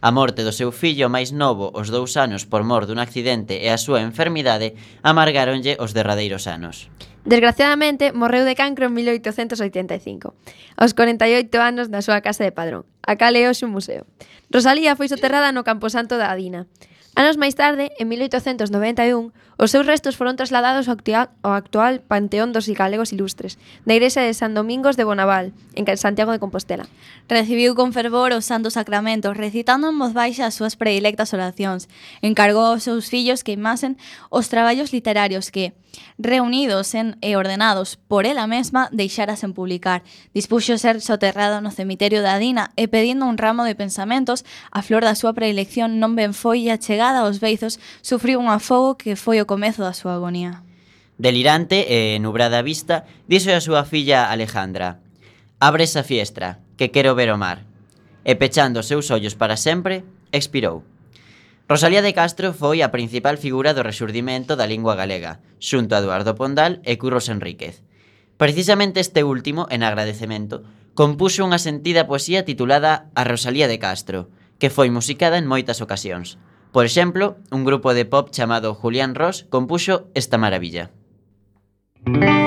A 0.00 0.08
morte 0.08 0.48
do 0.48 0.56
seu 0.56 0.72
fillo 0.72 1.12
máis 1.12 1.36
novo 1.36 1.68
os 1.76 1.92
dous 1.92 2.16
anos 2.16 2.48
por 2.48 2.64
mor 2.64 2.88
dun 2.88 2.96
accidente 2.96 3.60
e 3.60 3.68
a 3.68 3.76
súa 3.76 4.00
enfermidade 4.00 4.72
amargáronlle 5.04 5.76
os 5.84 5.92
derradeiros 5.92 6.48
anos. 6.48 6.88
Desgraciadamente, 7.28 8.16
morreu 8.16 8.48
de 8.48 8.56
cancro 8.56 8.88
en 8.88 8.96
1885, 8.96 10.32
aos 10.80 10.96
48 10.96 11.52
anos 11.60 11.92
na 11.92 12.00
súa 12.00 12.24
casa 12.24 12.40
de 12.40 12.56
Padrón, 12.56 12.88
a 13.04 13.20
cal 13.20 13.36
é 13.36 13.44
hoxe 13.44 13.68
un 13.68 13.76
museo. 13.76 14.08
Rosalía 14.48 14.96
foi 14.96 15.12
soterrada 15.12 15.52
no 15.52 15.60
Camposanto 15.60 16.16
da 16.16 16.32
Adina, 16.32 16.64
Anos 17.16 17.36
máis 17.40 17.56
tarde, 17.56 17.90
en 17.98 18.06
1891, 18.08 19.32
os 19.58 19.74
seus 19.74 19.86
restos 19.86 20.14
foron 20.14 20.38
trasladados 20.38 20.86
ao 20.86 21.52
actual 21.56 21.98
Panteón 22.06 22.54
dos 22.54 22.70
Galegos 22.70 23.10
Ilustres, 23.10 23.58
da 23.82 23.98
Igrexa 23.98 24.22
de 24.22 24.30
San 24.30 24.54
Domingos 24.54 24.94
de 24.94 25.02
Bonaval, 25.02 25.50
en 25.74 25.84
Santiago 25.98 26.30
de 26.30 26.38
Compostela. 26.38 26.86
Recibiu 27.26 27.74
con 27.74 27.90
fervor 27.90 28.30
os 28.30 28.46
santos 28.46 28.78
sacramentos, 28.78 29.34
recitando 29.34 29.90
en 29.90 29.98
voz 29.98 30.14
baixa 30.14 30.46
as 30.46 30.54
súas 30.54 30.78
predilectas 30.78 31.34
oracións. 31.34 31.90
Encargou 32.22 32.70
aos 32.70 32.86
seus 32.86 33.10
fillos 33.10 33.42
que 33.42 33.56
imasen 33.56 33.98
os 34.30 34.46
traballos 34.46 34.94
literarios 34.94 35.50
que, 35.50 35.74
reunidos 36.18 36.94
en, 36.94 37.16
e 37.20 37.36
ordenados 37.36 37.96
por 37.96 38.26
ela 38.26 38.46
mesma, 38.46 38.88
deixaras 38.92 39.44
en 39.44 39.54
publicar. 39.54 40.02
Dispuxo 40.34 40.78
ser 40.78 41.00
soterrado 41.00 41.60
no 41.60 41.70
cemiterio 41.70 42.22
da 42.22 42.38
Dina 42.38 42.70
e 42.76 42.88
pedindo 42.88 43.26
un 43.26 43.38
ramo 43.38 43.64
de 43.64 43.74
pensamentos, 43.74 44.44
a 44.70 44.82
flor 44.82 45.04
da 45.04 45.18
súa 45.18 45.34
predilección 45.34 46.02
non 46.02 46.14
ben 46.14 46.34
foi 46.34 46.66
e 46.66 46.74
a 46.74 46.78
chegada 46.78 47.26
aos 47.26 47.42
beizos 47.42 47.80
sufriu 48.00 48.38
un 48.38 48.48
afogo 48.48 48.94
que 48.94 49.18
foi 49.18 49.42
o 49.42 49.48
comezo 49.48 49.82
da 49.82 49.96
súa 49.96 50.16
agonía. 50.16 50.62
Delirante 51.18 51.86
e 51.90 52.18
nubrada 52.22 52.62
a 52.62 52.66
vista, 52.66 53.06
dixo 53.26 53.50
a 53.50 53.62
súa 53.62 53.82
filla 53.82 54.30
Alejandra 54.30 55.02
Abre 55.60 55.84
esa 55.84 56.04
fiestra, 56.04 56.60
que 56.76 56.92
quero 56.92 57.16
ver 57.16 57.34
o 57.34 57.38
mar. 57.38 57.66
E 58.22 58.38
pechando 58.38 58.78
os 58.78 58.86
seus 58.86 59.10
ollos 59.10 59.34
para 59.34 59.58
sempre, 59.58 60.06
expirou. 60.30 60.86
Rosalía 61.68 62.00
de 62.00 62.14
Castro 62.14 62.54
foi 62.56 62.80
a 62.80 62.88
principal 62.88 63.36
figura 63.36 63.76
do 63.76 63.84
resurdimento 63.84 64.56
da 64.56 64.64
lingua 64.64 64.96
galega, 64.96 65.44
xunto 65.60 65.92
a 65.92 66.00
Eduardo 66.00 66.32
Pondal 66.32 66.80
e 66.80 66.96
Curros 66.96 67.28
Enríquez. 67.28 67.84
Precisamente 68.40 69.04
este 69.04 69.20
último, 69.20 69.68
en 69.68 69.84
agradecemento, 69.84 70.64
compuxo 70.96 71.44
unha 71.44 71.60
sentida 71.60 72.08
poesía 72.08 72.48
titulada 72.48 73.12
A 73.12 73.22
Rosalía 73.28 73.68
de 73.68 73.76
Castro, 73.76 74.32
que 74.56 74.72
foi 74.72 74.88
musicada 74.88 75.36
en 75.36 75.44
moitas 75.44 75.84
ocasións. 75.84 76.40
Por 76.72 76.88
exemplo, 76.88 77.36
un 77.52 77.68
grupo 77.68 77.92
de 77.92 78.08
pop 78.08 78.32
chamado 78.32 78.72
Julián 78.72 79.12
Ross 79.12 79.44
compuxo 79.52 80.08
esta 80.16 80.40
maravilla. 80.40 80.88
Música 82.08 82.37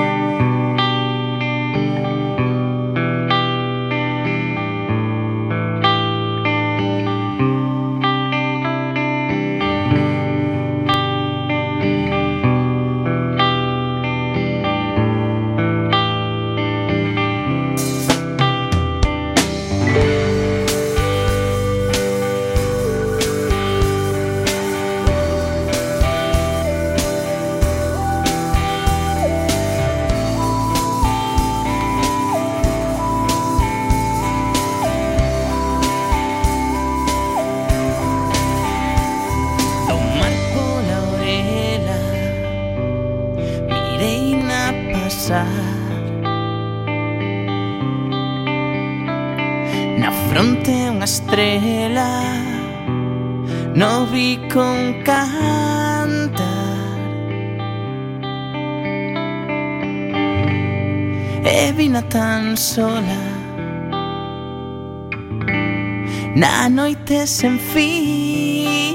sin 67.42 67.58
fin 67.58 68.94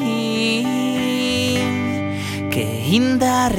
que 2.50 2.66
inda. 2.90 3.50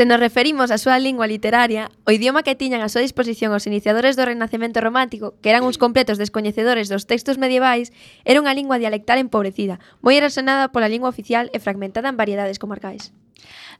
Se 0.00 0.06
nos 0.06 0.18
referimos 0.18 0.72
á 0.72 0.80
súa 0.80 0.96
lingua 0.96 1.28
literaria, 1.28 1.92
o 2.08 2.10
idioma 2.16 2.40
que 2.40 2.56
tiñan 2.56 2.80
a 2.80 2.88
súa 2.88 3.04
disposición 3.04 3.52
os 3.52 3.68
iniciadores 3.68 4.16
do 4.16 4.24
Renacemento 4.24 4.80
Romántico, 4.80 5.36
que 5.44 5.52
eran 5.52 5.60
uns 5.60 5.76
completos 5.76 6.16
descoñecedores 6.16 6.88
dos 6.88 7.04
textos 7.04 7.36
medievais, 7.36 7.92
era 8.24 8.40
unha 8.40 8.56
lingua 8.56 8.80
dialectal 8.80 9.20
empobrecida, 9.20 9.76
moi 10.00 10.16
erosionada 10.16 10.72
pola 10.72 10.88
lingua 10.88 11.12
oficial 11.12 11.52
e 11.52 11.60
fragmentada 11.60 12.08
en 12.08 12.16
variedades 12.16 12.56
comarcais. 12.56 13.12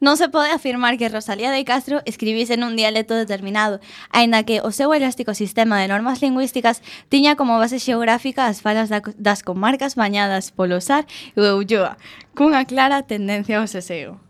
Non 0.05 0.21
se 0.21 0.29
pode 0.29 0.53
afirmar 0.53 1.01
que 1.01 1.09
Rosalía 1.09 1.49
de 1.49 1.65
Castro 1.65 2.05
escribise 2.05 2.61
nun 2.61 2.77
dialecto 2.77 3.17
determinado, 3.17 3.81
aínda 4.13 4.45
que 4.45 4.61
o 4.61 4.77
seu 4.77 4.93
elástico 4.93 5.33
sistema 5.33 5.81
de 5.81 5.89
normas 5.89 6.21
lingüísticas 6.21 6.85
tiña 7.09 7.33
como 7.33 7.57
base 7.57 7.81
xeográfica 7.81 8.45
as 8.45 8.61
falas 8.61 8.93
das 8.93 9.41
comarcas 9.41 9.97
bañadas 9.97 10.53
polo 10.53 10.85
Sar 10.85 11.09
e 11.33 11.41
o 11.41 11.57
Ulloa, 11.57 11.97
cunha 12.37 12.69
clara 12.69 13.09
tendencia 13.09 13.57
ao 13.57 13.65
seseo. 13.65 14.21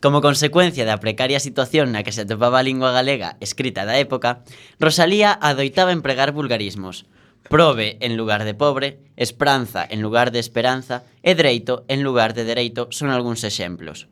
Como 0.00 0.20
consecuencia 0.20 0.84
da 0.84 1.00
precaria 1.00 1.40
situación 1.40 1.92
na 1.92 2.04
que 2.04 2.12
se 2.12 2.28
atopaba 2.28 2.60
a 2.60 2.66
lingua 2.66 2.92
galega 2.92 3.40
escrita 3.40 3.88
da 3.88 3.96
época, 3.96 4.44
Rosalía 4.76 5.32
adoitaba 5.32 5.96
empregar 5.96 6.36
vulgarismos. 6.36 7.08
Probe 7.48 7.96
en 8.04 8.18
lugar 8.20 8.44
de 8.44 8.52
pobre, 8.52 9.00
espranza 9.16 9.86
en 9.88 10.02
lugar 10.02 10.34
de 10.34 10.42
esperanza 10.42 11.06
e 11.24 11.32
dereito 11.32 11.88
en 11.88 12.04
lugar 12.04 12.36
de 12.36 12.44
dereito 12.44 12.92
son 12.92 13.08
algúns 13.08 13.46
exemplos. 13.46 14.10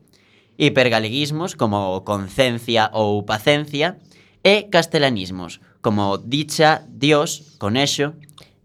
Hipergaleguismos 0.57 1.53
como 1.59 2.01
concencia 2.07 2.89
ou 2.95 3.27
pacencia 3.27 4.01
e 4.41 4.71
castelanismos 4.73 5.61
como 5.85 6.17
dicha, 6.17 6.89
dios, 6.89 7.59
conexo, 7.61 8.17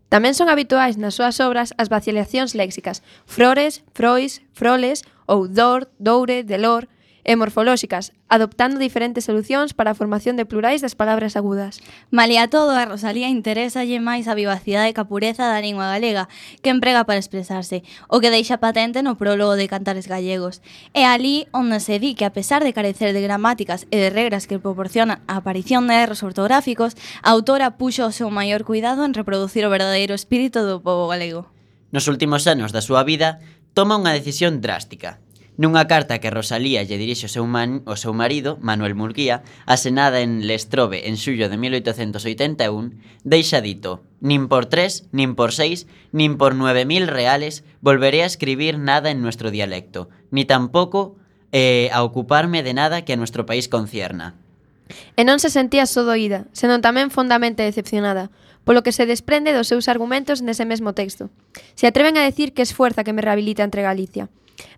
Tamén 0.10 0.34
son 0.34 0.49
habituais 0.49 0.97
nas 0.97 1.19
súas 1.19 1.38
obras 1.38 1.69
as 1.77 1.91
vacilacións 1.91 2.58
léxicas, 2.58 3.05
frores, 3.29 3.86
frois, 3.93 4.41
froles 4.58 5.05
ou 5.29 5.45
dor, 5.45 5.86
doure, 6.01 6.41
delor, 6.41 6.89
e 7.29 7.37
morfolóxicas, 7.37 8.09
adoptando 8.25 8.81
diferentes 8.81 9.29
solucións 9.29 9.77
para 9.77 9.93
a 9.93 9.97
formación 9.97 10.33
de 10.33 10.49
plurais 10.49 10.81
das 10.81 10.97
palabras 10.97 11.37
agudas. 11.37 11.77
Malia 12.09 12.49
todo, 12.49 12.73
a 12.73 12.89
Rosalía 12.89 13.29
interésalle 13.29 14.01
máis 14.01 14.25
a 14.25 14.33
vivacidade 14.33 14.89
e 14.89 14.97
capureza 14.97 15.45
da 15.45 15.61
lingua 15.61 15.93
galega 15.93 16.25
que 16.65 16.73
emprega 16.73 17.05
para 17.05 17.21
expresarse, 17.21 17.85
o 18.09 18.17
que 18.17 18.33
deixa 18.33 18.57
patente 18.57 19.05
no 19.05 19.13
prólogo 19.13 19.53
de 19.53 19.69
Cantares 19.69 20.09
Gallegos. 20.09 20.65
É 20.97 21.05
ali 21.05 21.45
onde 21.53 21.77
se 21.77 22.01
di 22.01 22.17
que 22.17 22.25
a 22.25 22.33
pesar 22.33 22.65
de 22.65 22.73
carecer 22.73 23.13
de 23.13 23.21
gramáticas 23.21 23.85
e 23.93 24.01
de 24.01 24.09
regras 24.09 24.49
que 24.49 24.57
proporcionan 24.57 25.21
a 25.29 25.37
aparición 25.37 25.85
de 25.85 26.01
erros 26.01 26.25
ortográficos, 26.25 26.97
a 27.21 27.29
autora 27.29 27.77
puxo 27.77 28.09
o 28.09 28.15
seu 28.15 28.33
maior 28.33 28.65
cuidado 28.65 29.05
en 29.05 29.13
reproducir 29.13 29.61
o 29.61 29.69
verdadeiro 29.69 30.17
espírito 30.17 30.65
do 30.65 30.81
povo 30.81 31.05
galego. 31.05 31.45
Nos 31.93 32.09
últimos 32.09 32.49
anos 32.49 32.73
da 32.73 32.81
súa 32.81 33.05
vida, 33.05 33.37
toma 33.77 34.01
unha 34.01 34.17
decisión 34.17 34.65
drástica, 34.65 35.21
Nunha 35.59 35.91
carta 35.91 36.23
que 36.23 36.31
Rosalía 36.31 36.87
lle 36.87 36.95
dirixe 36.95 37.27
o 37.27 37.33
seu, 37.35 37.43
man, 37.43 37.83
o 37.83 37.99
seu 37.99 38.15
marido, 38.15 38.55
Manuel 38.63 38.95
Murguía, 38.95 39.43
asenada 39.67 40.23
en 40.23 40.47
Lestrobe 40.47 41.11
en 41.11 41.19
xullo 41.19 41.51
de 41.51 41.59
1881, 41.59 42.95
deixa 43.27 43.59
dito 43.59 43.99
«Nin 44.23 44.47
por 44.47 44.71
tres, 44.71 45.11
nin 45.11 45.35
por 45.35 45.51
seis, 45.51 45.83
nin 46.15 46.39
por 46.39 46.55
nueve 46.55 46.87
mil 46.87 47.11
reales 47.11 47.67
volveré 47.83 48.23
a 48.23 48.31
escribir 48.31 48.79
nada 48.79 49.11
en 49.11 49.19
nuestro 49.19 49.51
dialecto, 49.51 50.07
ni 50.31 50.47
tampouco 50.47 51.19
eh, 51.51 51.91
a 51.91 52.07
ocuparme 52.07 52.63
de 52.63 52.71
nada 52.71 53.03
que 53.03 53.11
a 53.11 53.19
nuestro 53.19 53.43
país 53.43 53.67
concierna». 53.67 54.39
E 55.19 55.27
non 55.27 55.43
se 55.43 55.51
sentía 55.51 55.83
só 55.91 56.07
doída, 56.07 56.47
senón 56.55 56.79
tamén 56.79 57.11
fondamente 57.11 57.67
decepcionada, 57.67 58.31
polo 58.63 58.79
que 58.79 58.95
se 58.95 59.03
desprende 59.03 59.51
dos 59.51 59.67
seus 59.67 59.91
argumentos 59.91 60.39
nese 60.39 60.63
mesmo 60.63 60.95
texto. 60.95 61.27
Se 61.75 61.83
atreven 61.83 62.15
a 62.15 62.23
decir 62.23 62.55
que 62.55 62.63
esfuerza 62.63 63.03
que 63.03 63.11
me 63.11 63.19
rehabilita 63.19 63.67
entre 63.67 63.83
Galicia. 63.83 64.31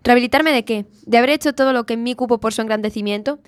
¿Rehabilitarme 0.04 0.52
de 0.52 0.64
qué? 0.64 0.86
¿De 1.06 1.18
haber 1.18 1.30
hecho 1.30 1.52
todo 1.54 1.72
lo 1.72 1.84
que 1.86 1.94
en 1.94 2.02
mí 2.02 2.14
cupo 2.14 2.38
por 2.40 2.52
su 2.52 2.62
engrandecimiento? 2.62 3.40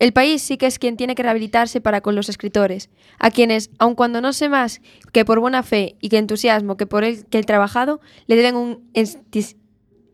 El 0.00 0.12
país 0.12 0.42
sí 0.42 0.56
que 0.56 0.66
es 0.66 0.78
quien 0.80 0.96
tiene 0.96 1.14
que 1.14 1.22
rehabilitarse 1.22 1.80
para 1.80 2.00
con 2.00 2.16
los 2.16 2.28
escritores, 2.28 2.90
a 3.20 3.30
quienes, 3.30 3.70
aun 3.78 3.94
cuando 3.94 4.20
no 4.20 4.32
sé 4.32 4.48
más 4.48 4.80
que 5.12 5.24
por 5.24 5.38
buena 5.38 5.62
fe 5.62 5.94
y 6.00 6.08
que 6.08 6.18
entusiasmo 6.18 6.76
que 6.76 6.86
por 6.86 7.04
el 7.04 7.24
que 7.26 7.38
el 7.38 7.46
trabajado, 7.46 8.00
le 8.26 8.34
deben 8.34 8.56
un 8.56 8.90
estis- 8.92 9.56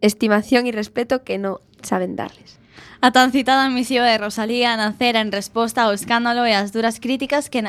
estimación 0.03 0.67
y 0.67 0.73
respeto 0.73 1.25
que 1.25 1.39
no 1.39 1.61
saben 1.83 2.15
darles. 2.15 2.59
A 3.01 3.11
tan 3.13 3.33
citada 3.33 3.71
misión 3.71 4.05
de 4.05 4.19
Rosalía 4.19 4.77
nacera 4.77 5.23
en 5.23 5.33
resposta 5.33 5.89
ao 5.89 5.97
escándalo 5.97 6.45
e 6.45 6.53
as 6.53 6.77
duras 6.77 7.01
críticas 7.01 7.49
que 7.49 7.65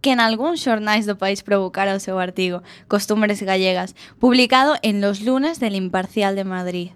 que 0.00 0.12
en 0.12 0.20
algúns 0.20 0.64
xornais 0.64 1.04
do 1.04 1.20
país 1.20 1.44
provocara 1.44 1.96
o 1.96 2.02
seu 2.02 2.18
artigo 2.18 2.64
Costumbres 2.88 3.40
Gallegas, 3.44 3.94
publicado 4.18 4.76
en 4.82 5.00
Los 5.00 5.20
Lunes 5.20 5.60
del 5.60 5.76
Imparcial 5.76 6.36
de 6.36 6.44
Madrid. 6.44 6.88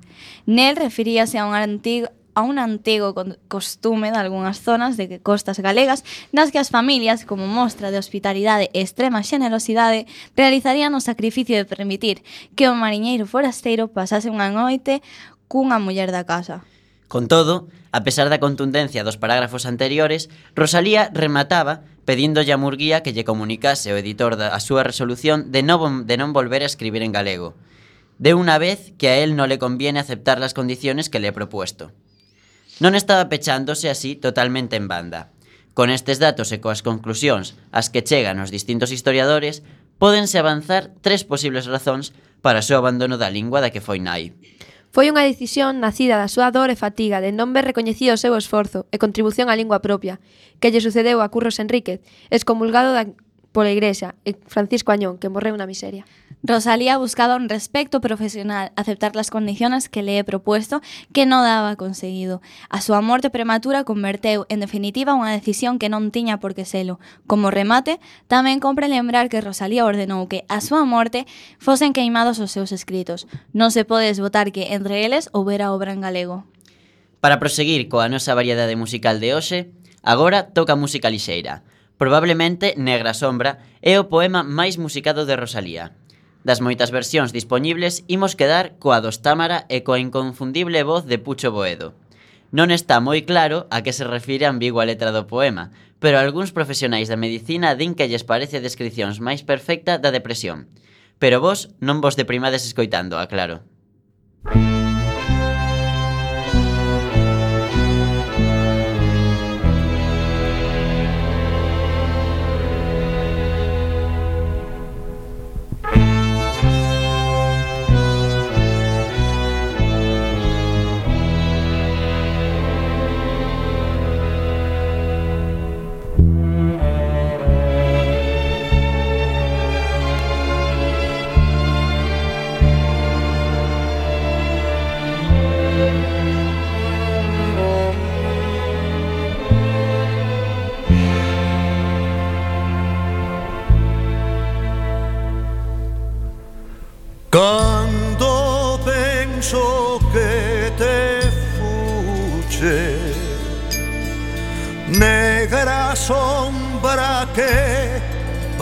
Nel 0.49 0.77
referíase 0.77 1.39
a 1.39 1.47
un 1.47 1.55
antigo 1.55 2.09
a 2.35 2.43
un 2.43 2.59
antigo 2.59 3.15
costume 3.47 4.11
de 4.11 4.19
algunhas 4.19 4.59
zonas 4.59 4.97
de 4.97 5.23
costas 5.23 5.63
galegas 5.63 6.03
nas 6.35 6.51
que 6.51 6.59
as 6.59 6.69
familias, 6.69 7.23
como 7.23 7.47
mostra 7.47 7.95
de 7.95 7.99
hospitalidade 8.03 8.75
e 8.75 8.83
extrema 8.83 9.23
xenerosidade, 9.23 10.11
realizarían 10.35 10.99
o 10.99 11.01
sacrificio 11.01 11.55
de 11.55 11.63
permitir 11.63 12.27
que 12.59 12.67
o 12.67 12.75
mariñeiro 12.75 13.31
forasteiro 13.31 13.87
pasase 13.87 14.35
unha 14.35 14.51
noite 14.51 14.99
cunha 15.47 15.79
muller 15.79 16.11
da 16.11 16.27
casa. 16.27 16.67
Con 17.07 17.31
todo, 17.31 17.71
a 17.95 18.03
pesar 18.03 18.27
da 18.27 18.43
contundencia 18.43 19.07
dos 19.07 19.15
parágrafos 19.15 19.71
anteriores, 19.71 20.27
Rosalía 20.59 21.15
remataba 21.15 21.87
pedíndolle 22.05 22.53
a 22.53 22.61
Murguía 22.61 23.03
que 23.03 23.13
lle 23.13 23.25
comunicase 23.25 23.93
o 23.93 23.99
editor 23.99 24.37
da 24.37 24.53
a 24.53 24.61
súa 24.61 24.85
resolución 24.85 25.51
de 25.51 25.65
non, 25.65 26.05
de 26.05 26.17
non 26.21 26.37
volver 26.37 26.63
a 26.63 26.71
escribir 26.71 27.03
en 27.03 27.13
galego, 27.13 27.57
de 28.23 28.37
unha 28.37 28.61
vez 28.63 28.95
que 29.01 29.11
a 29.11 29.19
él 29.19 29.35
non 29.35 29.51
le 29.51 29.59
conviene 29.59 29.99
aceptar 29.99 30.39
las 30.39 30.55
condiciones 30.55 31.11
que 31.11 31.19
le 31.19 31.33
he 31.33 31.35
propuesto. 31.35 31.91
Non 32.79 32.95
estaba 32.95 33.31
pechándose 33.31 33.91
así 33.91 34.15
totalmente 34.15 34.77
en 34.77 34.87
banda. 34.87 35.31
Con 35.75 35.91
estes 35.91 36.23
datos 36.23 36.55
e 36.55 36.63
coas 36.63 36.87
conclusións 36.87 37.59
as 37.75 37.91
que 37.91 38.07
chegan 38.07 38.39
os 38.39 38.55
distintos 38.55 38.95
historiadores, 38.95 39.67
pódense 39.99 40.39
avanzar 40.39 40.95
tres 41.03 41.27
posibles 41.27 41.67
razóns 41.67 42.15
para 42.45 42.63
o 42.63 42.67
seu 42.67 42.79
abandono 42.79 43.19
da 43.19 43.33
lingua 43.33 43.59
da 43.59 43.73
que 43.75 43.83
foi 43.83 43.99
nai. 43.99 44.37
Foi 44.95 45.11
unha 45.11 45.27
decisión 45.27 45.83
nacida 45.83 46.23
da 46.23 46.31
súa 46.31 46.55
dor 46.55 46.71
e 46.71 46.79
fatiga 46.79 47.19
de 47.19 47.35
non 47.35 47.51
ver 47.51 47.67
recoñecido 47.67 48.15
o 48.15 48.23
seu 48.23 48.39
esforzo 48.39 48.87
e 48.95 49.03
contribución 49.03 49.51
á 49.51 49.59
lingua 49.59 49.83
propia, 49.83 50.23
que 50.63 50.71
lle 50.71 50.79
sucedeu 50.79 51.19
a 51.19 51.27
Curros 51.35 51.59
Enríquez, 51.59 51.99
excomulgado 52.31 52.95
da, 52.95 53.11
pola 53.51 53.75
Igrexa, 53.75 54.15
e 54.23 54.39
Francisco 54.47 54.95
Añón, 54.95 55.19
que 55.19 55.27
morreu 55.27 55.59
na 55.59 55.67
miseria. 55.67 56.07
Rosalía 56.47 56.99
buscaba 56.99 57.37
un 57.37 57.49
respecto 57.49 58.03
profesional, 58.03 58.71
aceptar 58.77 59.17
las 59.17 59.31
condiciones 59.31 59.89
que 59.89 60.03
le 60.03 60.19
he 60.19 60.25
propuesto, 60.25 60.83
que 61.17 61.25
non 61.25 61.41
daba 61.41 61.73
conseguido. 61.81 62.45
A 62.69 62.85
súa 62.85 63.01
morte 63.01 63.33
prematura 63.33 63.89
converteu, 63.89 64.45
en 64.53 64.61
definitiva, 64.61 65.17
unha 65.17 65.33
decisión 65.33 65.81
que 65.81 65.89
non 65.89 66.13
tiña 66.13 66.45
por 66.45 66.53
que 66.53 66.69
selo. 66.69 67.01
Como 67.25 67.49
remate, 67.49 67.97
tamén 68.29 68.61
compre 68.61 68.93
lembrar 68.93 69.33
que 69.33 69.41
Rosalía 69.41 69.89
ordenou 69.89 70.29
que, 70.29 70.45
a 70.53 70.61
súa 70.61 70.85
morte, 70.85 71.25
fosen 71.57 71.97
queimados 71.97 72.37
os 72.37 72.53
seus 72.53 72.77
escritos. 72.77 73.25
Non 73.57 73.73
se 73.73 73.89
pode 73.89 74.13
desbotar 74.13 74.53
que, 74.53 74.77
entre 74.77 75.01
eles, 75.01 75.33
houbera 75.33 75.73
obra 75.73 75.97
en 75.97 76.05
galego. 76.05 76.45
Para 77.25 77.41
proseguir 77.41 77.89
coa 77.89 78.13
nosa 78.13 78.37
variedade 78.37 78.77
musical 78.77 79.17
de 79.17 79.33
hoxe, 79.33 79.73
agora 80.05 80.53
toca 80.53 80.77
música 80.77 81.09
lixeira. 81.09 81.65
Probablemente 81.97 82.77
Negra 82.77 83.17
Sombra 83.17 83.65
é 83.81 83.97
o 83.97 84.13
poema 84.13 84.45
máis 84.45 84.77
musicado 84.77 85.25
de 85.25 85.41
Rosalía. 85.41 85.97
Das 86.45 86.61
moitas 86.61 86.93
versións 86.93 87.33
dispoñibles, 87.33 88.05
imos 88.05 88.37
quedar 88.37 88.77
coa 88.77 89.01
dos 89.01 89.25
Támara 89.25 89.65
e 89.73 89.81
coa 89.81 89.97
inconfundible 89.97 90.85
voz 90.85 91.09
de 91.09 91.17
Pucho 91.17 91.49
Boedo. 91.49 91.97
Non 92.53 92.69
está 92.69 93.01
moi 93.01 93.25
claro 93.25 93.65
a 93.73 93.81
que 93.81 93.97
se 93.97 94.05
refire 94.05 94.45
a 94.45 94.53
ambigua 94.53 94.85
letra 94.85 95.09
do 95.09 95.25
poema, 95.25 95.73
pero 96.05 96.21
algúns 96.21 96.53
profesionais 96.53 97.09
da 97.09 97.17
medicina 97.17 97.73
din 97.73 97.97
que 97.97 98.13
lles 98.13 98.29
parece 98.29 98.61
a 98.61 98.65
descripcións 98.65 99.25
máis 99.25 99.41
perfecta 99.41 99.97
da 99.97 100.13
depresión. 100.13 100.69
Pero 101.17 101.41
vos 101.41 101.73
non 101.81 102.05
vos 102.05 102.15
deprimades 102.21 102.69
escoitándoa, 102.69 103.25
claro. 103.25 103.65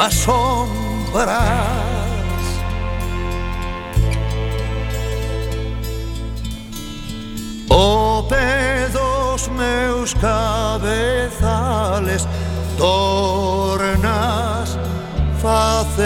más 0.02 0.14
sombras. 0.14 1.38
O 7.68 8.18
oh, 8.18 8.28
pedos 8.28 9.48
meus 9.50 10.14
cabezales 10.14 12.26
tornas 12.76 14.76
facendome 15.40 16.02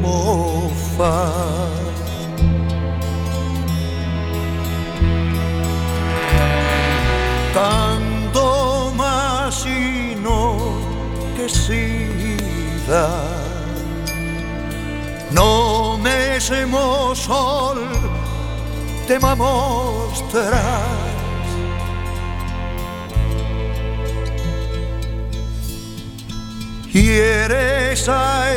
mofar 0.00 1.39
sida 12.90 13.08
No 15.30 15.98
mesmo 15.98 17.14
sol 17.14 17.78
te 19.06 19.18
mostras 19.18 20.60
Y 26.92 27.10
eres 27.10 28.08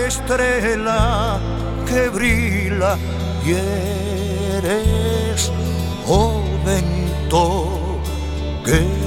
estrella 0.08 1.40
que 1.88 2.10
brilla 2.10 2.98
y 3.46 3.52
eres 4.58 5.52
o 6.08 6.42
vento 6.66 8.00
que 8.66 9.03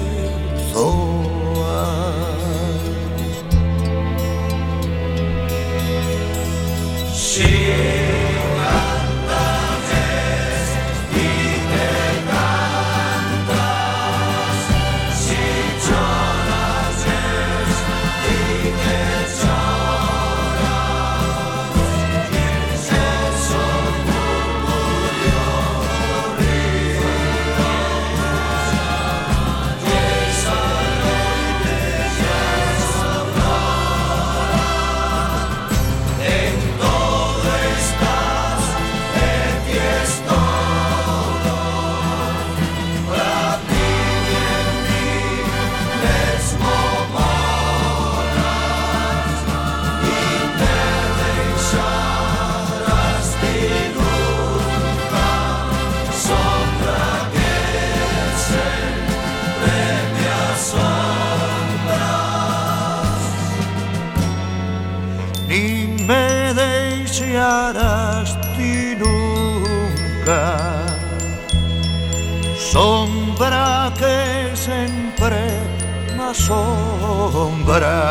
sombras. 76.47 78.07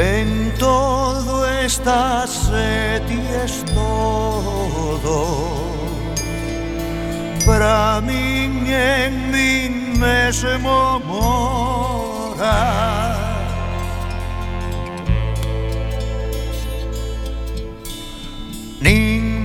En 0.00 0.54
todo 0.58 1.48
estás 1.48 2.52
ti 3.08 3.20
es 3.44 3.64
todo 3.74 5.16
Para 7.44 8.00
mí 8.02 8.70
en 8.70 9.32
mí 9.32 9.68
mesmo 9.98 11.00
morar 11.00 13.17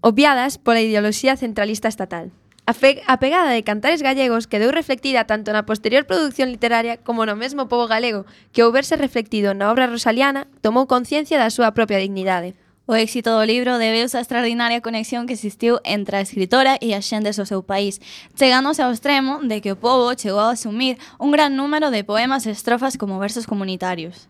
obviadas 0.00 0.56
pola 0.56 0.80
ideoloxía 0.80 1.36
centralista 1.36 1.92
estatal. 1.92 2.32
A 2.66 3.18
pegada 3.18 3.50
de 3.52 3.62
Cantares 3.62 4.00
Gallegos 4.00 4.48
quedou 4.48 4.72
reflectida 4.72 5.28
tanto 5.28 5.52
na 5.52 5.68
posterior 5.68 6.08
produción 6.08 6.48
literaria 6.48 6.96
como 6.96 7.28
no 7.28 7.36
mesmo 7.36 7.68
pobo 7.68 7.84
galego, 7.84 8.24
que 8.56 8.64
ao 8.64 8.72
verse 8.72 8.96
reflectido 8.96 9.52
na 9.52 9.68
obra 9.68 9.84
rosaliana, 9.84 10.48
tomou 10.64 10.88
conciencia 10.88 11.36
da 11.36 11.52
súa 11.52 11.76
propia 11.76 12.00
dignidade. 12.00 12.56
O 12.88 12.96
éxito 12.96 13.36
do 13.36 13.44
libro 13.44 13.76
debeuse 13.76 14.16
á 14.16 14.24
extraordinaria 14.24 14.80
conexión 14.80 15.28
que 15.28 15.36
existiu 15.36 15.76
entre 15.84 16.16
a 16.16 16.24
escritora 16.24 16.80
e 16.80 16.96
as 16.96 17.04
xentes 17.04 17.36
do 17.36 17.44
seu 17.44 17.60
país, 17.60 18.00
chegándose 18.32 18.80
ao 18.80 18.96
extremo 18.96 19.44
de 19.44 19.60
que 19.60 19.76
o 19.76 19.80
povo 19.80 20.16
chegou 20.16 20.40
a 20.40 20.56
asumir 20.56 20.96
un 21.20 21.36
gran 21.36 21.52
número 21.60 21.92
de 21.92 22.00
poemas 22.00 22.48
e 22.48 22.56
estrofas 22.56 22.96
como 22.96 23.20
versos 23.20 23.44
comunitarios. 23.44 24.24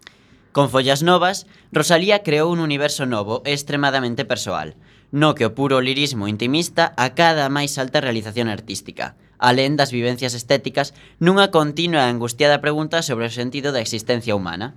Con 0.51 0.75
Follas 0.75 1.07
Novas, 1.07 1.47
Rosalía 1.71 2.27
creou 2.27 2.51
un 2.51 2.59
universo 2.59 3.07
novo 3.07 3.47
e 3.47 3.55
extremadamente 3.55 4.27
persoal– 4.27 4.75
no 5.15 5.39
que 5.39 5.47
o 5.47 5.55
puro 5.55 5.79
lirismo 5.79 6.27
intimista 6.27 6.91
acada 6.99 7.47
a 7.47 7.53
máis 7.55 7.79
alta 7.79 8.03
realización 8.03 8.51
artística, 8.51 9.15
alén 9.39 9.79
das 9.79 9.95
vivencias 9.95 10.35
estéticas, 10.35 10.91
nunha 11.23 11.55
continua 11.55 12.03
e 12.03 12.11
angustiada 12.11 12.59
pregunta 12.59 12.99
sobre 12.99 13.31
o 13.31 13.31
sentido 13.31 13.71
da 13.71 13.79
existencia 13.79 14.35
humana. 14.35 14.75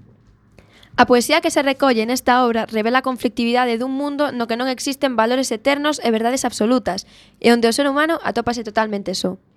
A 0.94 1.10
poesía 1.10 1.42
que 1.42 1.50
se 1.50 1.66
recolle 1.66 2.06
nesta 2.06 2.46
obra 2.46 2.70
revela 2.70 3.02
a 3.02 3.08
conflictividade 3.10 3.82
dun 3.82 3.98
mundo 3.98 4.30
no 4.30 4.46
que 4.46 4.62
non 4.62 4.70
existen 4.70 5.18
valores 5.18 5.50
eternos 5.50 5.98
e 6.06 6.14
verdades 6.14 6.46
absolutas, 6.46 7.10
e 7.42 7.50
onde 7.50 7.66
o 7.66 7.74
ser 7.74 7.90
humano 7.90 8.22
atópase 8.22 8.62
totalmente 8.62 9.18
só. 9.18 9.42
So. 9.42 9.57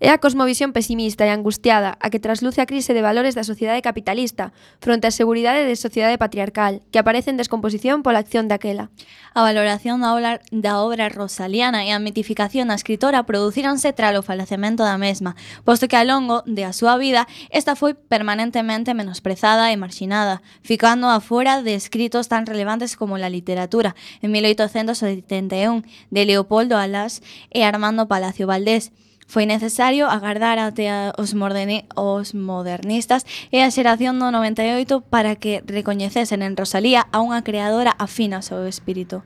É 0.00 0.08
a 0.08 0.16
cosmovisión 0.16 0.72
pesimista 0.72 1.28
e 1.28 1.30
angustiada 1.30 2.00
a 2.00 2.08
que 2.08 2.24
trasluce 2.24 2.64
a 2.64 2.66
crise 2.66 2.96
de 2.96 3.04
valores 3.04 3.36
da 3.36 3.44
sociedade 3.44 3.84
capitalista 3.84 4.56
fronte 4.80 5.04
á 5.04 5.12
seguridade 5.12 5.68
de 5.68 5.76
sociedade 5.76 6.16
patriarcal, 6.16 6.80
que 6.88 6.96
aparece 6.96 7.28
en 7.28 7.36
descomposición 7.36 8.00
pola 8.00 8.24
acción 8.24 8.48
daquela. 8.48 8.88
A 9.36 9.44
valoración 9.44 10.00
da 10.00 10.16
obra, 10.16 10.40
da 10.48 10.80
obra 10.80 11.12
rosaliana 11.12 11.84
e 11.84 11.92
a 11.92 12.00
mitificación 12.00 12.72
da 12.72 12.80
escritora 12.80 13.28
producíranse 13.28 13.92
o 13.92 14.24
falecemento 14.24 14.88
da 14.88 14.96
mesma, 14.96 15.36
posto 15.68 15.84
que 15.84 16.00
ao 16.00 16.08
longo 16.08 16.40
de 16.48 16.64
a 16.64 16.72
súa 16.72 16.96
vida 16.96 17.28
esta 17.52 17.76
foi 17.76 17.92
permanentemente 17.92 18.96
menosprezada 18.96 19.68
e 19.68 19.76
marxinada, 19.76 20.40
ficando 20.64 21.12
afora 21.12 21.60
de 21.60 21.76
escritos 21.76 22.32
tan 22.32 22.48
relevantes 22.48 22.96
como 22.96 23.20
la 23.20 23.28
literatura 23.28 23.92
en 24.24 24.32
1871 24.32 25.84
de 26.08 26.22
Leopoldo 26.24 26.80
Alas 26.80 27.20
e 27.52 27.68
Armando 27.68 28.08
Palacio 28.08 28.48
Valdés, 28.48 28.96
Foi 29.30 29.46
necesario 29.46 30.10
agardar 30.10 30.58
até 30.58 31.14
os, 31.14 31.38
moderni 31.38 31.86
os 31.94 32.34
modernistas 32.34 33.22
e 33.54 33.62
a 33.62 33.70
xeración 33.70 34.18
do 34.18 34.34
98 34.34 35.06
para 35.06 35.38
que 35.38 35.62
recoñecesen 35.62 36.42
en 36.42 36.58
Rosalía 36.58 37.06
a 37.14 37.22
unha 37.22 37.46
creadora 37.46 37.94
afina 37.94 38.42
ao 38.42 38.46
seu 38.50 38.66
espírito. 38.66 39.22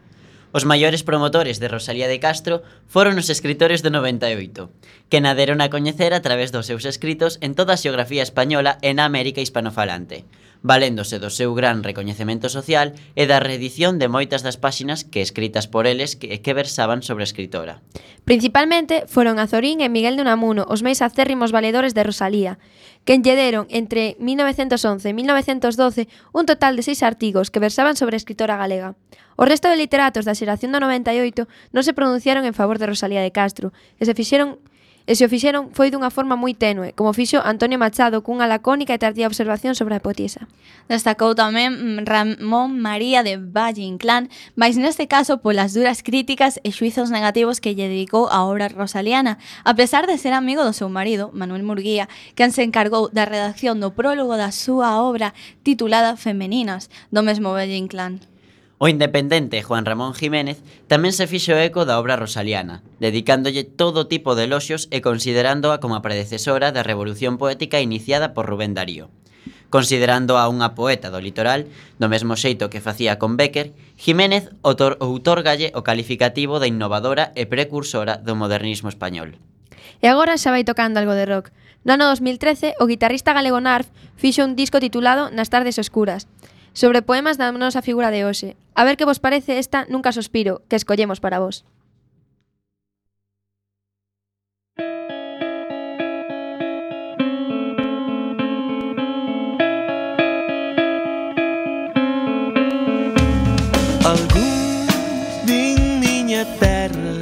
Os 0.52 0.68
maiores 0.68 1.09
promotores 1.09 1.57
de 1.57 1.72
Rosalía 1.72 2.05
de 2.05 2.20
Castro 2.20 2.61
foron 2.84 3.16
os 3.16 3.32
escritores 3.32 3.80
do 3.80 3.88
98, 3.88 4.68
que 5.09 5.24
naderon 5.24 5.64
a 5.64 5.72
coñecer 5.72 6.12
a 6.12 6.20
través 6.20 6.52
dos 6.52 6.68
seus 6.68 6.84
escritos 6.84 7.40
en 7.40 7.57
toda 7.57 7.72
a 7.72 7.80
xeografía 7.80 8.20
española 8.20 8.76
e 8.84 8.92
na 8.92 9.09
América 9.09 9.40
hispanofalante 9.40 10.28
valéndose 10.65 11.21
do 11.21 11.29
seu 11.29 11.53
gran 11.53 11.85
recoñecemento 11.85 12.49
social 12.49 12.97
e 13.12 13.29
da 13.29 13.37
reedición 13.37 14.01
de 14.01 14.09
moitas 14.09 14.41
das 14.41 14.57
páxinas 14.57 15.05
que 15.05 15.21
escritas 15.21 15.69
por 15.69 15.85
eles 15.85 16.17
que, 16.17 16.41
que 16.41 16.57
versaban 16.57 17.05
sobre 17.05 17.23
a 17.23 17.29
escritora. 17.29 17.85
Principalmente 18.25 19.05
foron 19.05 19.37
Azorín 19.37 19.85
e 19.85 19.93
Miguel 19.93 20.17
de 20.17 20.25
Unamuno 20.25 20.65
os 20.65 20.81
máis 20.81 21.05
acérrimos 21.05 21.53
valedores 21.53 21.93
de 21.93 22.01
Rosalía, 22.01 22.57
que 23.05 23.12
enllederon 23.12 23.69
entre 23.69 24.17
1911 24.17 25.05
e 25.05 25.12
1912 25.12 26.09
un 26.33 26.49
total 26.49 26.81
de 26.81 26.83
seis 26.89 27.05
artigos 27.05 27.53
que 27.53 27.61
versaban 27.61 28.01
sobre 28.01 28.17
a 28.17 28.23
escritora 28.25 28.57
galega. 28.57 28.97
O 29.37 29.45
resto 29.45 29.69
de 29.69 29.77
literatos 29.77 30.25
da 30.25 30.33
xeración 30.33 30.73
do 30.73 30.81
98 30.81 31.45
non 31.77 31.85
se 31.85 31.93
pronunciaron 31.93 32.49
en 32.49 32.57
favor 32.57 32.81
de 32.81 32.89
Rosalía 32.89 33.21
de 33.21 33.37
Castro 33.37 33.77
e 34.01 34.09
se 34.09 34.17
fixeron 34.17 34.65
e 35.07 35.12
se 35.16 35.24
o 35.24 35.28
fixeron 35.28 35.68
foi 35.76 35.92
dunha 35.92 36.09
forma 36.09 36.32
moi 36.32 36.57
tenue, 36.57 36.96
como 36.96 37.12
fixo 37.12 37.36
Antonio 37.44 37.76
Machado 37.76 38.24
cunha 38.24 38.48
lacónica 38.48 38.96
e 38.96 39.02
tardía 39.02 39.28
observación 39.28 39.76
sobre 39.76 39.92
a 39.92 40.00
hipotisa. 40.00 40.48
Destacou 40.88 41.36
tamén 41.36 41.76
mm, 41.76 42.09
Ramón 42.09 42.80
María 42.80 43.20
de 43.20 43.36
Valle 43.36 43.84
Inclán, 43.84 44.32
mais 44.57 44.80
neste 44.80 45.05
caso 45.05 45.44
polas 45.44 45.76
duras 45.76 46.00
críticas 46.00 46.57
e 46.64 46.72
xuizos 46.72 47.12
negativos 47.12 47.61
que 47.61 47.76
lle 47.76 47.92
dedicou 47.92 48.32
a 48.32 48.48
obra 48.48 48.72
rosaliana, 48.72 49.36
a 49.61 49.76
pesar 49.76 50.09
de 50.09 50.16
ser 50.16 50.32
amigo 50.32 50.64
do 50.64 50.72
seu 50.72 50.88
marido, 50.88 51.28
Manuel 51.36 51.68
Murguía, 51.68 52.09
quen 52.32 52.48
se 52.48 52.64
encargou 52.64 53.12
da 53.12 53.28
redacción 53.28 53.84
do 53.84 53.92
prólogo 53.92 54.40
da 54.40 54.57
súa 54.57 55.05
obra 55.05 55.36
titulada 55.61 56.16
Femeninas, 56.16 56.88
do 57.12 57.20
mesmo 57.20 57.52
Valle 57.52 57.76
Inclán. 57.76 58.24
O 58.85 58.89
independente 58.89 59.62
Juan 59.62 59.87
Ramón 59.89 60.12
Jiménez 60.12 60.61
tamén 60.93 61.16
se 61.16 61.24
fixo 61.24 61.57
eco 61.57 61.89
da 61.89 61.97
obra 61.97 62.20
rosaliana, 62.20 62.85
dedicándolle 63.01 63.64
todo 63.64 64.12
tipo 64.12 64.37
de 64.37 64.45
eloxios 64.45 64.93
e 64.93 65.01
considerándoa 65.01 65.80
como 65.80 65.97
a 65.97 66.05
predecesora 66.05 66.68
da 66.68 66.85
revolución 66.85 67.41
poética 67.41 67.80
iniciada 67.80 68.37
por 68.37 68.45
Rubén 68.45 68.76
Darío. 68.76 69.09
Considerando 69.72 70.37
a 70.37 70.53
unha 70.53 70.76
poeta 70.76 71.09
do 71.09 71.16
litoral, 71.16 71.64
do 71.97 72.12
mesmo 72.12 72.37
xeito 72.37 72.68
que 72.68 72.85
facía 72.85 73.16
con 73.16 73.41
Becker, 73.41 73.72
Jiménez 73.97 74.53
outor 74.61 75.01
outorgalle 75.01 75.72
o 75.72 75.80
calificativo 75.80 76.61
de 76.61 76.68
innovadora 76.68 77.32
e 77.41 77.49
precursora 77.49 78.20
do 78.20 78.37
modernismo 78.37 78.93
español. 78.93 79.41
E 80.05 80.12
agora 80.12 80.37
xa 80.37 80.53
vai 80.53 80.68
tocando 80.68 81.01
algo 81.01 81.16
de 81.16 81.24
rock. 81.24 81.57
No 81.89 81.97
ano 81.97 82.05
2013, 82.12 82.76
o 82.76 82.85
guitarrista 82.85 83.32
galego 83.32 83.64
Narf 83.64 83.89
fixo 84.20 84.45
un 84.45 84.53
disco 84.61 84.76
titulado 84.76 85.32
Nas 85.32 85.49
tardes 85.49 85.80
oscuras, 85.80 86.28
sobre 86.75 87.01
poemas 87.01 87.39
da 87.39 87.55
nosa 87.55 87.81
figura 87.81 88.11
de 88.11 88.27
hoxe. 88.27 88.59
A 88.75 88.83
ver 88.85 88.99
que 88.99 89.07
vos 89.09 89.22
parece 89.22 89.57
esta 89.62 89.87
Nunca 89.89 90.12
sospiro, 90.12 90.61
que 90.68 90.77
escollemos 90.77 91.22
para 91.22 91.39
vos. 91.39 91.64
Algúns 104.05 104.93
din 105.49 105.81
miña 106.03 106.45
terra 106.61 107.16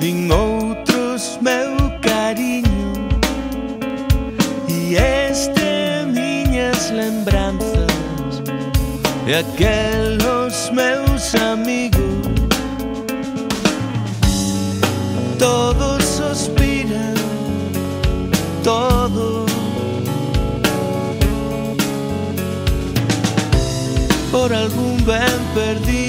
Din 0.00 0.28
outros 0.30 1.38
meu 1.40 1.72
cariño 2.04 2.69
E 9.30 9.32
aquelos 9.32 10.72
meus 10.72 11.36
amigos 11.36 12.00
Todos 15.38 16.04
suspiran 16.04 17.14
Todos 18.64 19.48
por 24.32 24.52
algún 24.52 24.96
ben 25.04 25.38
perdido. 25.54 25.99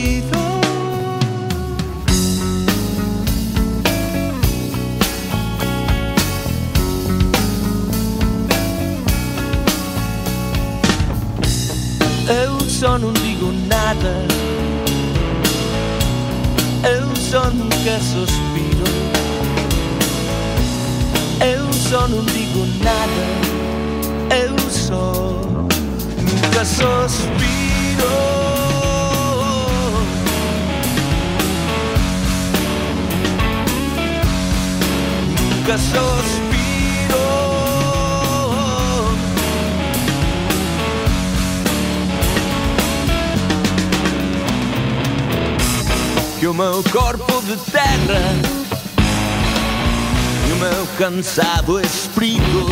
sono 12.82 13.10
un 13.10 13.14
digonnata 13.14 14.26
è 16.82 16.98
un 16.98 17.16
sonno 17.16 17.68
che 17.68 18.00
sospiro. 18.00 18.90
È 21.38 21.60
un 21.60 21.72
sonno 21.72 22.24
nada, 22.80 24.30
è 24.30 24.50
un 24.50 24.70
sonno 24.72 25.68
che 26.50 26.66
sospiro. 26.66 28.10
Nunca 35.36 35.78
sospiro. 35.78 36.41
Que 46.42 46.48
o 46.48 46.56
meu 46.56 46.84
corpo 46.92 47.40
de 47.44 47.56
terra 47.72 48.34
e 50.50 50.52
o 50.52 50.56
meu 50.56 50.88
cansado 50.98 51.80
espírito 51.80 52.66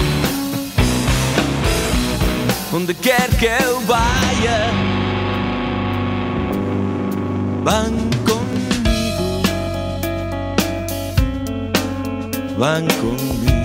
onde 2.73 2.95
quer 2.95 3.29
que 3.37 3.45
eu 3.45 3.79
vaya, 3.81 4.71
van 7.63 7.93
comigo, 8.25 9.43
van 12.57 12.87
comigo. 12.99 13.58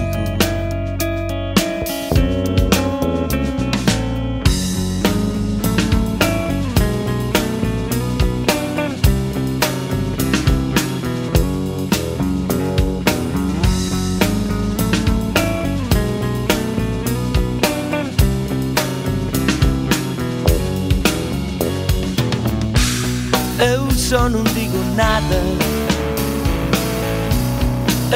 só 24.14 24.28
não 24.28 24.44
digo 24.44 24.78
nada. 24.94 25.42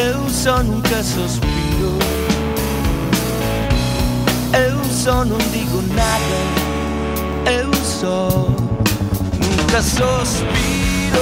Eu 0.01 0.30
só 0.30 0.62
nunca 0.62 1.03
suspiro. 1.03 1.99
Eu 4.53 4.84
só 4.84 5.24
não 5.24 5.38
digo 5.51 5.82
nada. 5.96 7.51
Eu 7.51 7.74
só 7.82 8.28
nunca 9.40 9.82
suspiro. 9.82 11.18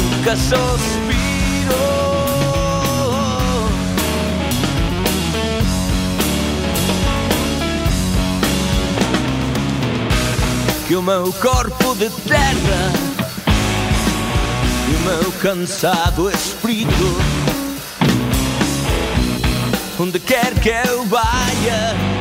Nunca 0.00 0.34
suspiro. 0.34 1.03
Que 10.86 10.96
o 10.96 11.02
meu 11.02 11.32
corpo 11.34 11.94
de 11.94 12.10
terra 12.10 12.92
E 14.86 14.94
o 14.96 15.00
meu 15.00 15.32
cansado 15.40 16.30
espírito. 16.30 17.16
Onde 19.98 20.20
quer 20.20 20.52
que 20.60 20.68
eu 20.68 21.06
vaya 21.06 22.13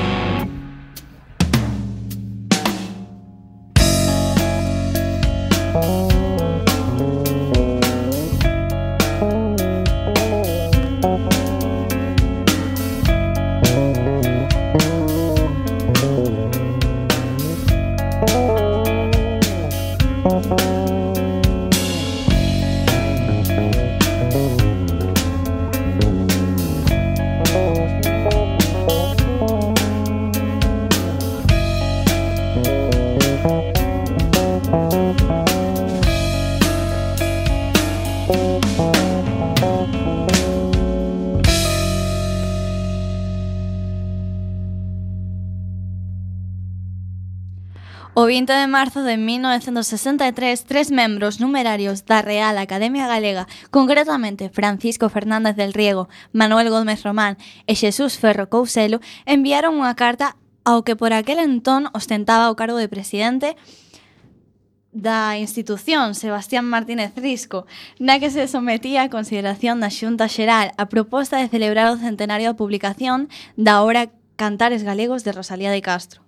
20 48.34 48.52
de 48.52 48.66
marzo 48.66 49.04
de 49.04 49.16
1963, 49.16 50.64
tres 50.66 50.90
membros 50.90 51.40
numerarios 51.40 52.04
da 52.04 52.24
Real 52.24 52.58
Academia 52.58 53.06
Galega, 53.06 53.48
concretamente 53.70 54.50
Francisco 54.50 55.08
Fernández 55.10 55.56
del 55.56 55.72
Riego, 55.72 56.10
Manuel 56.32 56.72
Gómez 56.72 57.04
Román 57.04 57.38
e 57.70 57.78
Xesús 57.78 58.18
Ferro 58.18 58.50
Couselo, 58.50 59.06
enviaron 59.30 59.78
unha 59.78 59.94
carta 59.94 60.34
ao 60.66 60.82
que 60.82 60.98
por 60.98 61.14
aquel 61.14 61.38
entón 61.38 61.94
ostentaba 61.94 62.50
o 62.50 62.58
cargo 62.58 62.82
de 62.82 62.90
presidente 62.90 63.54
da 64.90 65.38
institución 65.38 66.18
Sebastián 66.18 66.66
Martínez 66.66 67.14
Risco, 67.14 67.70
na 68.02 68.18
que 68.18 68.34
se 68.34 68.50
sometía 68.50 69.06
a 69.06 69.14
consideración 69.14 69.78
da 69.78 69.94
Xunta 69.94 70.26
Xeral 70.26 70.74
a 70.82 70.90
proposta 70.90 71.38
de 71.38 71.54
celebrar 71.54 71.86
o 71.94 72.02
centenario 72.02 72.50
da 72.50 72.58
publicación 72.58 73.30
da 73.62 73.86
obra 73.86 74.10
Cantares 74.42 74.82
Galegos 74.82 75.22
de 75.22 75.38
Rosalía 75.38 75.70
de 75.70 75.86
Castro. 75.86 76.23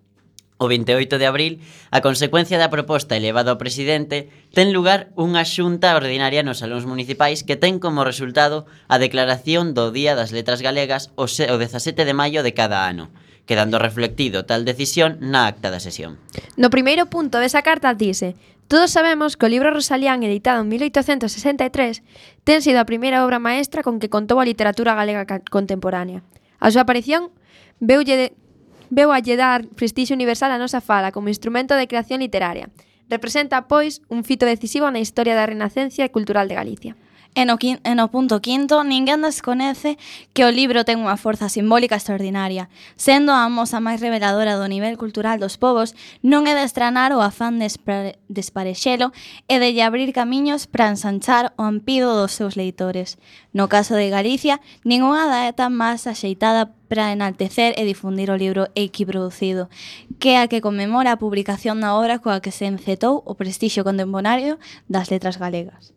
O 0.58 0.72
28 0.72 1.20
de 1.20 1.28
abril, 1.28 1.60
a 1.92 2.00
consecuencia 2.00 2.56
da 2.56 2.72
proposta 2.72 3.20
elevada 3.20 3.52
ao 3.52 3.60
presidente, 3.60 4.32
ten 4.56 4.72
lugar 4.72 5.12
unha 5.20 5.44
xunta 5.44 5.92
ordinaria 5.92 6.48
nos 6.48 6.64
salóns 6.64 6.88
municipais 6.88 7.44
que 7.44 7.60
ten 7.60 7.76
como 7.84 8.08
resultado 8.08 8.64
a 8.88 8.96
declaración 8.96 9.76
do 9.76 9.92
Día 9.92 10.16
das 10.16 10.32
Letras 10.32 10.64
Galegas 10.64 11.12
o 11.20 11.28
17 11.28 12.08
de 12.08 12.16
maio 12.16 12.40
de 12.40 12.56
cada 12.56 12.88
ano, 12.88 13.12
quedando 13.44 13.84
reflectido 13.84 14.48
tal 14.48 14.64
decisión 14.64 15.20
na 15.20 15.52
acta 15.52 15.68
da 15.68 15.84
sesión. 15.84 16.16
No 16.56 16.72
primeiro 16.72 17.12
punto 17.12 17.44
desa 17.44 17.60
carta 17.60 17.92
dice 17.92 18.40
Todos 18.68 18.90
sabemos 18.90 19.38
que 19.38 19.46
o 19.46 19.50
libro 19.50 19.70
Rosalían, 19.70 20.26
editado 20.26 20.66
en 20.66 20.74
1863, 20.74 22.02
ten 22.42 22.66
sido 22.66 22.82
a 22.82 22.90
primeira 22.90 23.22
obra 23.22 23.38
maestra 23.38 23.86
con 23.86 24.02
que 24.02 24.10
contou 24.10 24.42
a 24.42 24.48
literatura 24.48 24.98
galega 24.98 25.28
contemporánea. 25.54 26.26
A 26.58 26.74
súa 26.74 26.82
aparición 26.82 27.30
veulle 27.78 28.18
de 28.18 28.28
veu 28.90 29.12
a 29.12 29.20
lle 29.20 29.38
dar 29.38 29.66
prestixio 29.78 30.16
universal 30.16 30.52
a 30.52 30.62
nosa 30.62 30.82
fala 30.82 31.12
como 31.12 31.30
instrumento 31.30 31.76
de 31.76 31.88
creación 31.88 32.20
literaria. 32.20 32.70
Representa, 33.10 33.70
pois, 33.70 34.02
un 34.10 34.24
fito 34.26 34.46
decisivo 34.46 34.90
na 34.90 35.04
historia 35.04 35.38
da 35.38 35.46
renacencia 35.46 36.06
e 36.06 36.14
cultural 36.14 36.50
de 36.50 36.58
Galicia. 36.58 36.94
E 37.36 37.44
no, 37.44 37.60
e 37.60 37.94
no 38.00 38.08
punto 38.08 38.40
quinto, 38.40 38.88
ninguén 38.88 39.20
desconece 39.20 40.00
que 40.32 40.48
o 40.48 40.56
libro 40.56 40.88
ten 40.88 41.04
unha 41.04 41.20
forza 41.20 41.52
simbólica 41.52 42.00
extraordinaria. 42.00 42.72
Sendo 42.96 43.36
a 43.36 43.52
moza 43.52 43.84
máis 43.84 44.00
reveladora 44.00 44.56
do 44.56 44.72
nivel 44.72 44.96
cultural 44.96 45.36
dos 45.36 45.60
povos, 45.60 45.92
non 46.24 46.48
é 46.48 46.56
de 46.56 46.64
estranar 46.64 47.12
o 47.12 47.20
afán 47.20 47.60
de 47.60 47.68
desparexelo 48.32 49.12
e 49.52 49.60
de 49.60 49.76
lle 49.76 49.84
abrir 49.84 50.16
camiños 50.16 50.64
para 50.64 50.88
ensanchar 50.88 51.52
o 51.60 51.68
ampido 51.68 52.16
dos 52.16 52.32
seus 52.32 52.56
leitores. 52.56 53.20
No 53.52 53.68
caso 53.68 54.00
de 54.00 54.08
Galicia, 54.08 54.64
ningunha 54.88 55.28
data 55.28 55.68
máis 55.68 56.08
axeitada 56.08 56.72
para 56.88 57.12
enaltecer 57.12 57.76
e 57.76 57.84
difundir 57.84 58.32
o 58.32 58.40
libro 58.40 58.72
equiproducido, 58.80 59.68
que 60.24 60.40
é 60.40 60.40
a 60.40 60.48
que 60.48 60.64
conmemora 60.64 61.12
a 61.12 61.20
publicación 61.20 61.84
da 61.84 62.00
obra 62.00 62.24
coa 62.24 62.40
que 62.40 62.56
se 62.56 62.64
encetou 62.64 63.28
o 63.28 63.36
prestixio 63.36 63.84
contemporáneo 63.84 64.56
das 64.88 65.12
letras 65.12 65.36
galegas. 65.36 65.95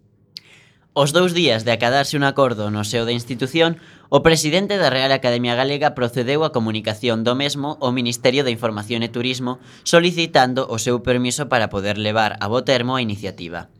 Os 0.98 1.12
dous 1.12 1.30
días 1.30 1.62
de 1.62 1.70
acadarse 1.70 2.18
un 2.18 2.26
acordo 2.26 2.74
no 2.74 2.82
seo 2.82 3.06
da 3.06 3.14
institución, 3.14 3.78
o 4.10 4.18
presidente 4.26 4.82
da 4.82 4.90
Real 4.90 5.14
Academia 5.14 5.54
Galega 5.54 5.94
procedeu 5.94 6.42
á 6.42 6.50
comunicación 6.50 7.22
do 7.22 7.38
mesmo 7.38 7.78
ao 7.78 7.94
Ministerio 7.94 8.42
de 8.42 8.50
Información 8.50 9.06
e 9.06 9.14
Turismo 9.14 9.62
solicitando 9.86 10.66
o 10.66 10.74
seu 10.82 10.98
permiso 11.06 11.46
para 11.46 11.70
poder 11.70 12.02
levar 12.02 12.34
a 12.42 12.50
bo 12.50 12.66
termo 12.66 12.98
a 12.98 13.04
iniciativa. 13.06 13.70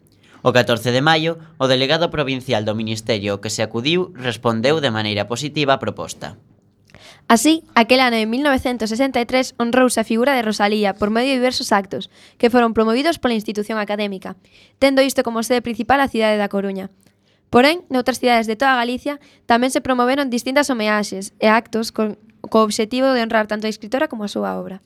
O 0.46 0.54
14 0.54 0.94
de 0.94 1.02
maio, 1.02 1.42
o 1.58 1.66
delegado 1.66 2.06
provincial 2.14 2.62
do 2.62 2.78
Ministerio 2.78 3.42
que 3.42 3.50
se 3.50 3.66
acudiu 3.66 4.14
respondeu 4.14 4.78
de 4.78 4.94
maneira 4.94 5.26
positiva 5.26 5.74
a 5.74 5.82
proposta. 5.82 6.38
Así, 7.26 7.66
aquel 7.74 7.98
ano 7.98 8.14
de 8.14 8.30
1963 8.30 9.58
honrouse 9.58 9.98
a 9.98 10.06
figura 10.06 10.38
de 10.38 10.46
Rosalía 10.46 10.94
por 10.94 11.10
medio 11.10 11.34
de 11.34 11.42
diversos 11.42 11.74
actos 11.74 12.14
que 12.38 12.46
foron 12.46 12.78
promovidos 12.78 13.18
pola 13.18 13.34
institución 13.34 13.82
académica, 13.82 14.38
tendo 14.78 15.02
isto 15.02 15.26
como 15.26 15.42
sede 15.42 15.66
principal 15.66 15.98
a 15.98 16.06
cidade 16.06 16.38
da 16.38 16.46
Coruña. 16.46 16.94
Porén, 17.48 17.84
noutras 17.88 18.20
cidades 18.20 18.44
de 18.44 18.60
toda 18.60 18.76
Galicia 18.76 19.16
tamén 19.48 19.72
se 19.72 19.80
promoveron 19.80 20.28
distintas 20.28 20.68
homeaxes 20.68 21.32
e 21.40 21.48
actos 21.48 21.92
con, 21.96 22.20
co 22.44 22.60
obxectivo 22.60 23.08
de 23.16 23.24
honrar 23.24 23.48
tanto 23.48 23.64
a 23.64 23.72
escritora 23.72 24.12
como 24.12 24.28
a 24.28 24.32
súa 24.32 24.60
obra. 24.60 24.84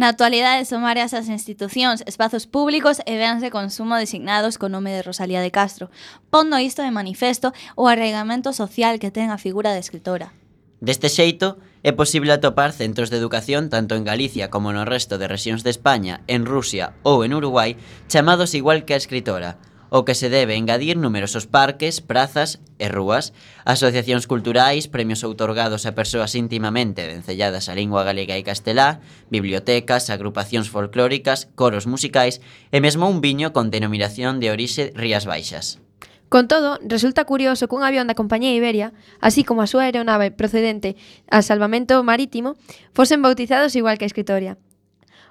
Na 0.00 0.08
actualidade 0.08 0.64
son 0.64 0.82
varias 0.82 1.12
as 1.12 1.28
institucións, 1.28 2.02
espazos 2.08 2.48
públicos 2.48 3.04
e 3.04 3.14
bens 3.20 3.44
de 3.44 3.52
consumo 3.52 3.94
designados 3.94 4.56
co 4.58 4.72
nome 4.72 4.90
de 4.90 5.04
Rosalía 5.04 5.44
de 5.44 5.52
Castro, 5.54 5.92
pondo 6.34 6.58
isto 6.58 6.80
de 6.82 6.90
manifesto 6.90 7.52
o 7.76 7.86
arraigamento 7.86 8.50
social 8.56 8.98
que 8.98 9.12
ten 9.12 9.30
a 9.30 9.38
figura 9.38 9.70
de 9.70 9.82
escritora. 9.84 10.32
Deste 10.80 11.12
xeito, 11.12 11.60
é 11.84 11.92
posible 11.92 12.32
atopar 12.32 12.72
centros 12.72 13.12
de 13.12 13.20
educación 13.20 13.68
tanto 13.68 13.92
en 13.94 14.08
Galicia 14.08 14.48
como 14.48 14.72
no 14.72 14.88
resto 14.88 15.20
de 15.20 15.28
rexións 15.28 15.62
de 15.62 15.70
España, 15.70 16.24
en 16.26 16.48
Rusia 16.48 16.96
ou 17.04 17.20
en 17.20 17.36
Uruguai, 17.36 17.76
chamados 18.08 18.56
igual 18.56 18.88
que 18.88 18.96
a 18.96 19.00
escritora, 19.00 19.60
o 19.90 20.06
que 20.06 20.14
se 20.14 20.30
debe 20.30 20.56
engadir 20.56 20.96
numerosos 20.96 21.46
parques, 21.46 22.00
prazas 22.00 22.62
e 22.78 22.88
rúas, 22.88 23.34
asociacións 23.66 24.24
culturais, 24.24 24.88
premios 24.88 25.20
outorgados 25.26 25.84
a 25.84 25.92
persoas 25.92 26.32
íntimamente 26.38 27.04
vencelladas 27.04 27.68
á 27.68 27.76
lingua 27.76 28.06
galega 28.06 28.38
e 28.38 28.46
castelá, 28.46 29.04
bibliotecas, 29.28 30.08
agrupacións 30.08 30.70
folclóricas, 30.70 31.50
coros 31.58 31.84
musicais 31.84 32.40
e 32.72 32.78
mesmo 32.80 33.10
un 33.10 33.20
viño 33.20 33.52
con 33.52 33.68
denominación 33.68 34.40
de 34.40 34.54
orixe 34.54 34.94
Rías 34.96 35.26
Baixas. 35.26 35.82
Con 36.30 36.46
todo, 36.46 36.78
resulta 36.86 37.26
curioso 37.26 37.66
que 37.66 37.74
un 37.74 37.82
avión 37.82 38.06
da 38.06 38.14
compañía 38.14 38.54
Iberia, 38.54 38.94
así 39.18 39.42
como 39.42 39.66
a 39.66 39.70
súa 39.70 39.90
aeronave 39.90 40.30
procedente 40.30 40.94
a 41.26 41.42
salvamento 41.42 41.98
marítimo, 42.06 42.54
fosen 42.94 43.18
bautizados 43.18 43.74
igual 43.74 43.98
que 43.98 44.06
a 44.06 44.10
escritoria. 44.14 44.54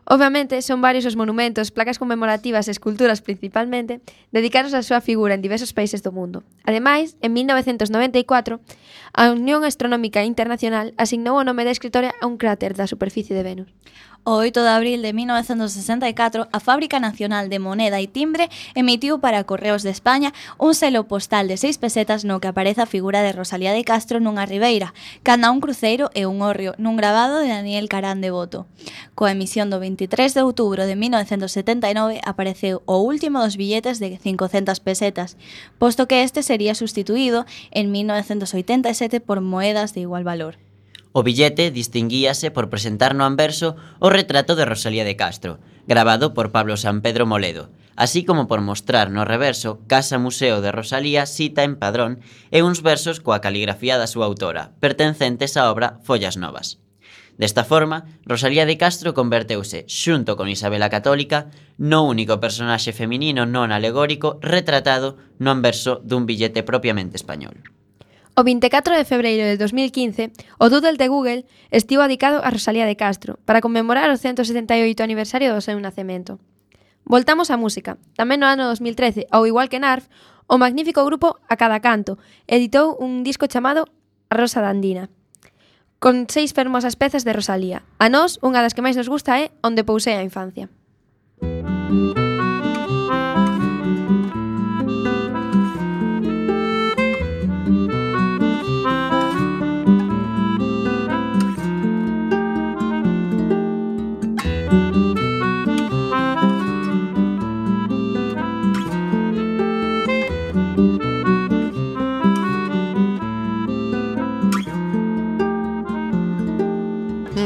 Obviamente, 0.06 0.62
son 0.62 0.82
varios 0.82 1.06
os 1.06 1.16
monumentos, 1.16 1.72
placas 1.72 2.00
conmemorativas 2.00 2.68
e 2.68 2.72
esculturas 2.72 3.22
principalmente, 3.22 4.02
dedicados 4.32 4.74
á 4.74 4.82
súa 4.82 5.04
figura 5.04 5.36
en 5.36 5.44
diversos 5.44 5.76
países 5.76 6.02
do 6.02 6.16
mundo. 6.16 6.42
Ademais, 6.64 7.18
en 7.20 7.34
1994, 7.34 8.60
a 9.14 9.24
Unión 9.32 9.66
Astronómica 9.66 10.24
Internacional 10.26 10.94
asignou 10.96 11.38
o 11.38 11.46
nome 11.46 11.66
da 11.66 11.76
escritora 11.76 12.16
a 12.22 12.26
un 12.26 12.38
cráter 12.42 12.74
da 12.74 12.90
superficie 12.90 13.36
de 13.36 13.46
Venus 13.46 13.70
o 14.30 14.36
8 14.36 14.62
de 14.62 14.70
abril 14.70 15.02
de 15.02 15.12
1964, 15.12 16.50
a 16.52 16.60
Fábrica 16.60 17.00
Nacional 17.00 17.50
de 17.50 17.58
Moneda 17.58 17.98
e 17.98 18.06
Timbre 18.06 18.46
emitiu 18.78 19.18
para 19.18 19.42
Correos 19.42 19.82
de 19.82 19.90
España 19.90 20.38
un 20.62 20.78
selo 20.78 21.10
postal 21.10 21.50
de 21.50 21.58
seis 21.58 21.82
pesetas 21.82 22.30
no 22.30 22.38
que 22.38 22.46
aparece 22.46 22.86
a 22.86 22.86
figura 22.86 23.26
de 23.26 23.34
Rosalía 23.34 23.74
de 23.74 23.82
Castro 23.82 24.22
nunha 24.22 24.46
ribeira, 24.46 24.94
canda 25.26 25.50
un 25.50 25.58
cruceiro 25.58 26.14
e 26.14 26.30
un 26.30 26.46
orrio 26.46 26.78
nun 26.78 26.94
grabado 26.94 27.42
de 27.42 27.50
Daniel 27.50 27.90
Carán 27.90 28.22
de 28.22 28.30
Boto. 28.30 28.70
Coa 29.18 29.34
emisión 29.34 29.74
do 29.74 29.82
23 29.82 30.38
de 30.38 30.46
outubro 30.46 30.86
de 30.86 30.94
1979 30.94 32.22
apareceu 32.22 32.86
o 32.86 33.02
último 33.02 33.42
dos 33.42 33.58
billetes 33.58 33.98
de 33.98 34.22
500 34.22 34.78
pesetas, 34.78 35.42
posto 35.82 36.06
que 36.06 36.22
este 36.22 36.46
sería 36.46 36.78
sustituído 36.78 37.50
en 37.74 37.90
1987 37.90 39.26
por 39.26 39.42
moedas 39.42 39.98
de 39.98 40.06
igual 40.06 40.22
valor. 40.22 40.69
O 41.12 41.24
billete 41.24 41.72
distinguíase 41.72 42.54
por 42.54 42.70
presentar 42.70 43.18
no 43.18 43.26
anverso 43.26 43.74
o 43.98 44.14
retrato 44.14 44.54
de 44.54 44.66
Rosalía 44.70 45.02
de 45.02 45.18
Castro, 45.18 45.58
grabado 45.90 46.38
por 46.38 46.54
Pablo 46.54 46.78
San 46.78 47.02
Pedro 47.02 47.26
Moledo, 47.26 47.74
así 47.98 48.24
como 48.24 48.48
por 48.48 48.62
mostrar 48.62 49.10
no 49.10 49.26
reverso 49.26 49.82
Casa 49.88 50.22
Museo 50.22 50.62
de 50.62 50.72
Rosalía 50.72 51.26
cita 51.26 51.66
en 51.66 51.82
padrón 51.82 52.22
e 52.54 52.62
uns 52.62 52.86
versos 52.86 53.18
coa 53.26 53.42
caligrafía 53.42 53.98
da 53.98 54.06
súa 54.06 54.30
autora, 54.30 54.78
pertencentes 54.78 55.58
á 55.58 55.74
obra 55.74 55.98
Follas 56.06 56.38
Novas. 56.38 56.78
Desta 57.42 57.66
forma, 57.66 58.06
Rosalía 58.30 58.70
de 58.70 58.78
Castro 58.78 59.18
converteuse, 59.18 59.90
xunto 59.90 60.38
con 60.38 60.46
Isabela 60.46 60.94
Católica, 60.94 61.50
no 61.82 62.06
único 62.06 62.38
personaxe 62.38 62.94
feminino 62.94 63.50
non 63.50 63.74
alegórico 63.74 64.38
retratado 64.46 65.18
no 65.42 65.50
anverso 65.50 66.06
dun 66.06 66.30
billete 66.30 66.62
propiamente 66.62 67.18
español. 67.18 67.66
O 68.40 68.44
24 68.46 68.96
de 68.96 69.04
febreiro 69.04 69.44
de 69.44 69.58
2015, 69.58 70.32
o 70.64 70.70
Doodle 70.72 70.96
de 70.96 71.12
Google 71.12 71.44
estivo 71.76 72.08
adicado 72.08 72.40
a 72.40 72.48
Rosalía 72.48 72.88
de 72.88 72.96
Castro 72.96 73.36
para 73.44 73.60
conmemorar 73.60 74.08
o 74.08 74.16
178 74.16 75.04
aniversario 75.04 75.52
do 75.52 75.60
seu 75.60 75.76
nacemento. 75.76 76.40
Voltamos 77.04 77.52
á 77.52 77.60
música. 77.60 78.00
Tamén 78.16 78.40
no 78.40 78.48
ano 78.48 78.64
2013, 78.72 79.28
ao 79.28 79.44
igual 79.44 79.68
que 79.68 79.84
Narf, 79.84 80.08
o 80.48 80.56
magnífico 80.56 81.04
grupo 81.04 81.36
A 81.52 81.60
Cada 81.60 81.84
Canto 81.84 82.16
editou 82.48 82.96
un 83.04 83.28
disco 83.28 83.52
chamado 83.52 83.84
A 84.32 84.40
Rosa 84.40 84.64
da 84.64 84.72
Andina, 84.72 85.12
con 86.00 86.32
seis 86.32 86.56
fermosas 86.56 86.96
pezas 86.96 87.28
de 87.28 87.36
Rosalía. 87.36 87.84
A 88.00 88.08
nós, 88.08 88.40
unha 88.40 88.64
das 88.64 88.72
que 88.72 88.80
máis 88.80 88.96
nos 88.96 89.12
gusta 89.12 89.36
é 89.36 89.52
Onde 89.60 89.84
pousei 89.84 90.16
a 90.16 90.24
infancia. 90.24 90.72
Música 91.44 92.19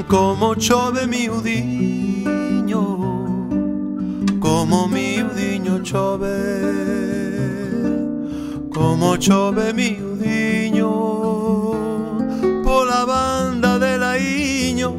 como 0.07 0.55
chove 0.55 1.07
miudiño 1.07 2.81
Como 4.39 4.87
miudiño 4.87 5.81
chove 5.83 6.39
Como 8.73 9.17
chove 9.17 9.73
miudiño 9.73 10.91
Pola 12.63 13.05
banda 13.05 13.79
de 13.79 13.97
Laiño 13.97 14.93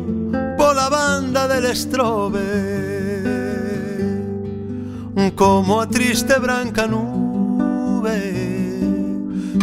Pola 0.57 0.89
banda 0.89 1.49
del 1.49 1.67
Estrobe 1.67 2.41
Como 5.35 5.81
a 5.81 5.89
triste 5.89 6.39
branca 6.39 6.87
nube 6.87 8.45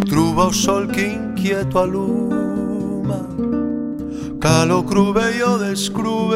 Truba 0.08 0.48
o 0.48 0.54
sol 0.54 0.90
que 0.92 1.14
inquieto 1.14 1.80
aluma 1.80 3.61
Calo 4.42 4.84
crube 4.84 5.38
e 5.38 5.44
o 5.44 5.56
descrube. 5.60 6.36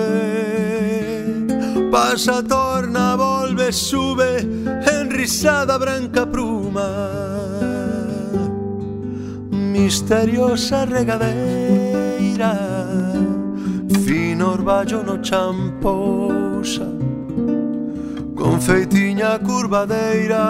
Pasa, 1.90 2.44
torna, 2.44 3.16
volve, 3.16 3.72
sube. 3.72 4.46
Enrisada 4.94 5.80
branca 5.80 6.24
pruma 6.28 7.10
Misteriosa 9.50 10.86
regadeira. 10.86 12.54
Fino 14.06 14.52
orballo 14.52 15.02
no 15.02 15.18
champosa. 15.24 16.86
Con 18.36 18.62
feitiña 18.62 19.40
curvadeira. 19.40 20.46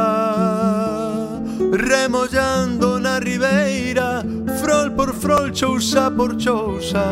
Remollando 1.72 3.00
na 3.00 3.18
ribeira 3.18 4.35
frol 4.66 4.92
por 4.96 5.14
frol, 5.14 5.52
chousa 5.52 6.10
por 6.10 6.36
chousa. 6.38 7.06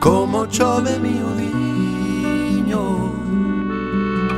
Como 0.00 0.46
chove 0.46 0.98
miudiño 1.00 2.84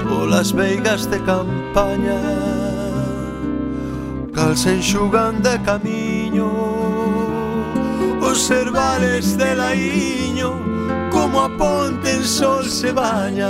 Polas 0.09 0.53
veigas 0.53 1.09
de 1.11 1.19
campaña 1.23 2.21
Cal 4.35 4.57
se 4.57 4.77
enxugan 4.77 5.43
de 5.43 5.61
camiño 5.69 6.51
Os 8.23 8.39
cervales 8.49 9.37
de 9.37 9.55
la 9.55 9.77
camiño 10.41 11.11
como 11.11 11.43
a 11.43 11.49
ponte 11.57 12.15
en 12.15 12.25
sol 12.25 12.65
se 12.65 12.93
baña. 12.93 13.49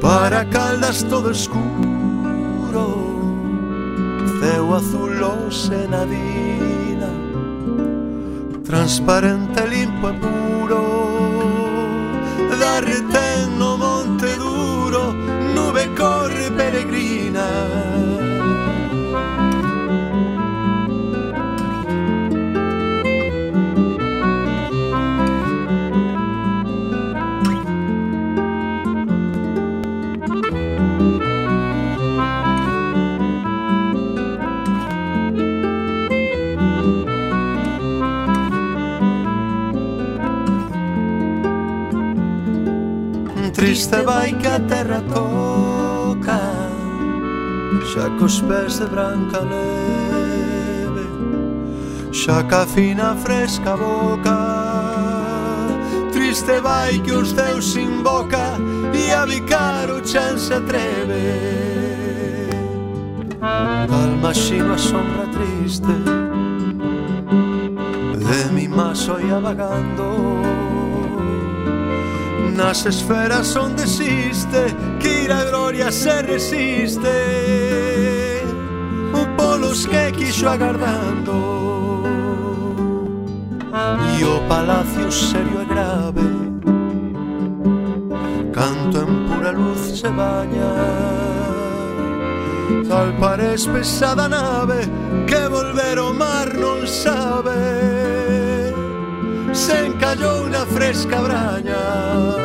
Para 0.00 0.48
caldas 0.50 1.04
todo 1.04 1.30
escuro 1.30 1.64
ceo 4.40 4.74
azul 4.74 5.22
o 5.22 5.50
senadina 5.50 7.08
Transparente, 8.64 9.66
limpo 9.66 10.08
e 10.10 10.14
puro 10.14 10.82
Da 12.60 12.80
retén 12.80 13.58
no 13.58 13.78
monte 13.78 14.36
duro 14.36 15.14
Nube 15.54 15.88
corre 15.96 16.50
peregrina. 16.50 17.83
triste 43.54 44.02
vai 44.02 44.32
que 44.32 44.46
a 44.46 44.60
terra 44.60 45.00
toca 45.14 46.40
Xa 47.90 48.10
cos 48.18 48.40
pés 48.42 48.78
de 48.80 48.86
branca 48.86 49.40
neve 49.42 51.06
Xa 52.12 52.42
ca 52.44 52.66
fina 52.66 53.14
fresca 53.16 53.76
boca. 53.76 54.36
Triste 56.12 56.60
vai 56.60 56.98
que 57.00 57.12
os 57.12 57.32
teus 57.32 57.72
sin 57.72 58.02
boca 58.02 58.58
E 58.92 59.12
a 59.12 59.26
bicar 59.26 59.90
o 59.90 60.00
chan 60.00 60.38
se 60.38 60.54
atreve. 60.54 61.24
Calma 63.40 64.32
xima 64.32 64.78
sombra 64.78 65.26
triste 65.34 65.94
De 68.18 68.52
mi 68.52 68.68
maso 68.68 69.20
ia 69.20 69.38
vagando. 69.38 70.53
Nas 72.54 72.86
esferas 72.86 73.56
onde 73.56 73.82
existe 73.82 74.74
Que 75.00 75.24
ir 75.24 75.32
a 75.32 75.44
gloria 75.44 75.90
se 75.90 76.22
resiste. 76.22 77.08
Polos 79.36 79.86
que 79.86 80.12
quixo 80.12 80.48
agardando. 80.48 82.02
E 84.18 84.24
o 84.24 84.40
palacio 84.48 85.10
serio 85.10 85.62
e 85.62 85.64
grave 85.64 86.22
Canto 88.52 88.98
en 88.98 89.26
pura 89.26 89.50
luz 89.50 89.98
se 89.98 90.08
baña. 90.08 90.70
Tal 92.88 93.12
parece 93.18 93.68
pesada 93.70 94.28
nave 94.28 94.88
Que 95.26 95.48
volver 95.48 95.98
o 95.98 96.14
mar 96.14 96.54
non 96.54 96.86
sabe. 96.86 97.58
Se 99.52 99.86
encallou 99.86 100.48
na 100.48 100.64
fresca 100.66 101.20
braña. 101.20 102.43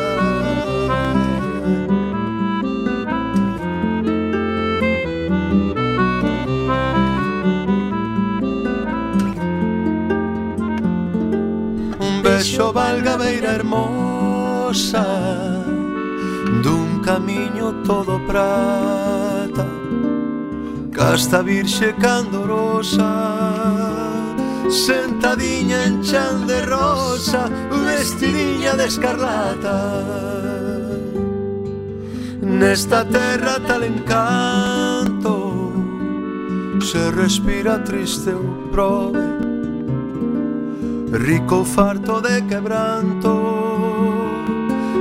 fixo 12.50 12.72
valga 12.72 13.16
beira 13.16 13.52
hermosa 13.52 15.04
Dun 16.64 17.00
camiño 17.00 17.72
todo 17.86 18.18
prata 18.26 19.66
Casta 20.92 21.42
virxe 21.42 21.94
candorosa 21.94 23.10
Sentadiña 24.68 25.84
en 25.84 26.02
chan 26.02 26.46
de 26.48 26.60
rosa 26.62 27.48
Vestidiña 27.86 28.74
de 28.74 28.86
escarlata. 28.86 29.78
Nesta 32.42 33.04
terra 33.04 33.58
tal 33.66 33.84
encanto 33.84 35.34
Se 36.80 37.10
respira 37.12 37.84
triste 37.84 38.34
un 38.34 38.70
prove 38.72 39.39
rico 41.12 41.64
farto 41.64 42.20
de 42.20 42.42
quebranto 42.46 43.32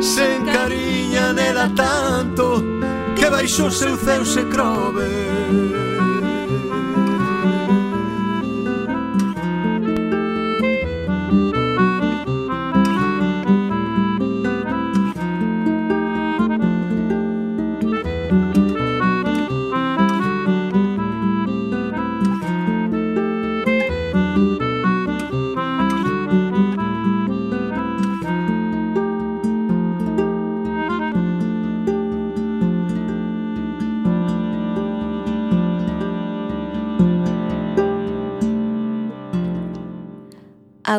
Se 0.01 0.37
encariña 0.37 1.33
nela 1.33 1.69
tanto 1.75 2.63
que 3.15 3.29
baixo 3.29 3.69
seu 3.69 3.97
ceu 3.97 4.25
se 4.25 4.43
crove 4.45 5.88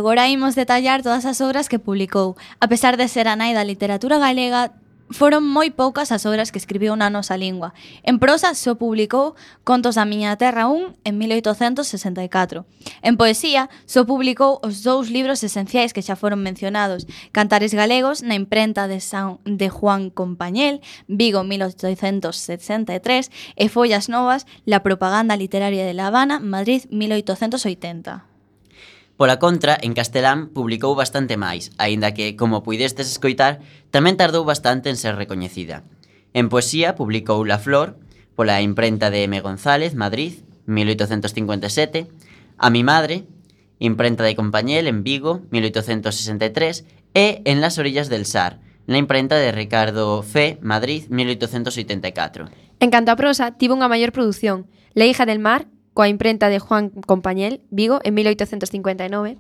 Agora 0.01 0.31
imos 0.31 0.55
detallar 0.55 1.03
todas 1.03 1.27
as 1.27 1.43
obras 1.43 1.69
que 1.69 1.79
publicou. 1.79 2.33
A 2.59 2.69
pesar 2.73 2.97
de 2.97 3.05
ser 3.05 3.29
a 3.29 3.37
nai 3.37 3.53
da 3.53 3.69
literatura 3.69 4.17
galega, 4.17 4.73
foron 5.13 5.45
moi 5.45 5.69
poucas 5.77 6.09
as 6.09 6.25
obras 6.25 6.49
que 6.49 6.57
escribiu 6.57 6.97
na 6.97 7.13
nosa 7.13 7.37
lingua. 7.37 7.77
En 8.01 8.17
prosa 8.17 8.57
só 8.57 8.81
publicou 8.81 9.37
Contos 9.61 10.01
da 10.01 10.09
miña 10.09 10.33
terra 10.41 10.73
1 10.73 11.05
en 11.05 11.15
1864. 11.21 12.65
En 13.05 13.21
poesía 13.21 13.69
só 13.85 14.09
publicou 14.09 14.57
os 14.65 14.81
dous 14.81 15.13
libros 15.13 15.45
esenciais 15.45 15.93
que 15.93 16.01
xa 16.01 16.17
foron 16.17 16.41
mencionados, 16.41 17.05
Cantares 17.37 17.77
galegos 17.77 18.25
na 18.25 18.41
imprenta 18.41 18.89
de 18.89 19.05
San 19.05 19.37
de 19.45 19.69
Juan 19.69 20.09
Compañel, 20.09 20.81
Vigo 21.13 21.45
1863 21.45 23.29
e 23.53 23.69
Follas 23.69 24.09
novas, 24.09 24.49
La 24.65 24.81
propaganda 24.81 25.37
literaria 25.37 25.85
de 25.85 25.93
La 25.93 26.09
Habana, 26.09 26.41
Madrid 26.41 26.89
1880. 26.89 28.30
Pola 29.21 29.39
contra, 29.39 29.77
en 29.77 29.93
castelán 29.93 30.49
publicou 30.49 30.97
bastante 30.97 31.37
máis, 31.37 31.77
aínda 31.77 32.17
que, 32.17 32.41
como 32.41 32.65
puidestes 32.65 33.13
escoitar, 33.13 33.61
tamén 33.93 34.17
tardou 34.17 34.49
bastante 34.49 34.89
en 34.89 34.97
ser 34.97 35.21
recoñecida. 35.21 35.85
En 36.33 36.49
poesía 36.49 36.97
publicou 36.97 37.45
La 37.45 37.61
Flor, 37.61 38.01
pola 38.33 38.65
imprenta 38.65 39.13
de 39.13 39.29
M. 39.29 39.37
González, 39.45 39.93
Madrid, 39.93 40.41
1857, 40.65 42.09
A 42.57 42.73
mi 42.73 42.81
madre, 42.81 43.29
imprenta 43.77 44.25
de 44.25 44.33
Compañel, 44.33 44.89
en 44.89 45.05
Vigo, 45.05 45.45
1863, 45.53 46.89
e 47.13 47.45
En 47.45 47.61
las 47.61 47.77
orillas 47.77 48.09
del 48.09 48.25
Sar, 48.25 48.65
na 48.89 48.97
imprenta 48.97 49.37
de 49.37 49.53
Ricardo 49.53 50.25
Fe, 50.25 50.57
Madrid, 50.65 51.13
1884. 51.13 52.49
En 52.81 52.89
canto 52.89 53.13
a 53.13 53.21
prosa, 53.21 53.53
tivo 53.53 53.77
unha 53.77 53.93
maior 53.93 54.17
produción. 54.17 54.65
La 54.97 55.05
hija 55.05 55.29
del 55.29 55.45
mar, 55.45 55.69
coa 56.01 56.09
imprenta 56.09 56.49
de 56.49 56.59
Juan 56.59 56.89
Compañel, 56.89 57.61
Vigo, 57.69 58.01
en 58.05 58.15
1859. 58.15 59.37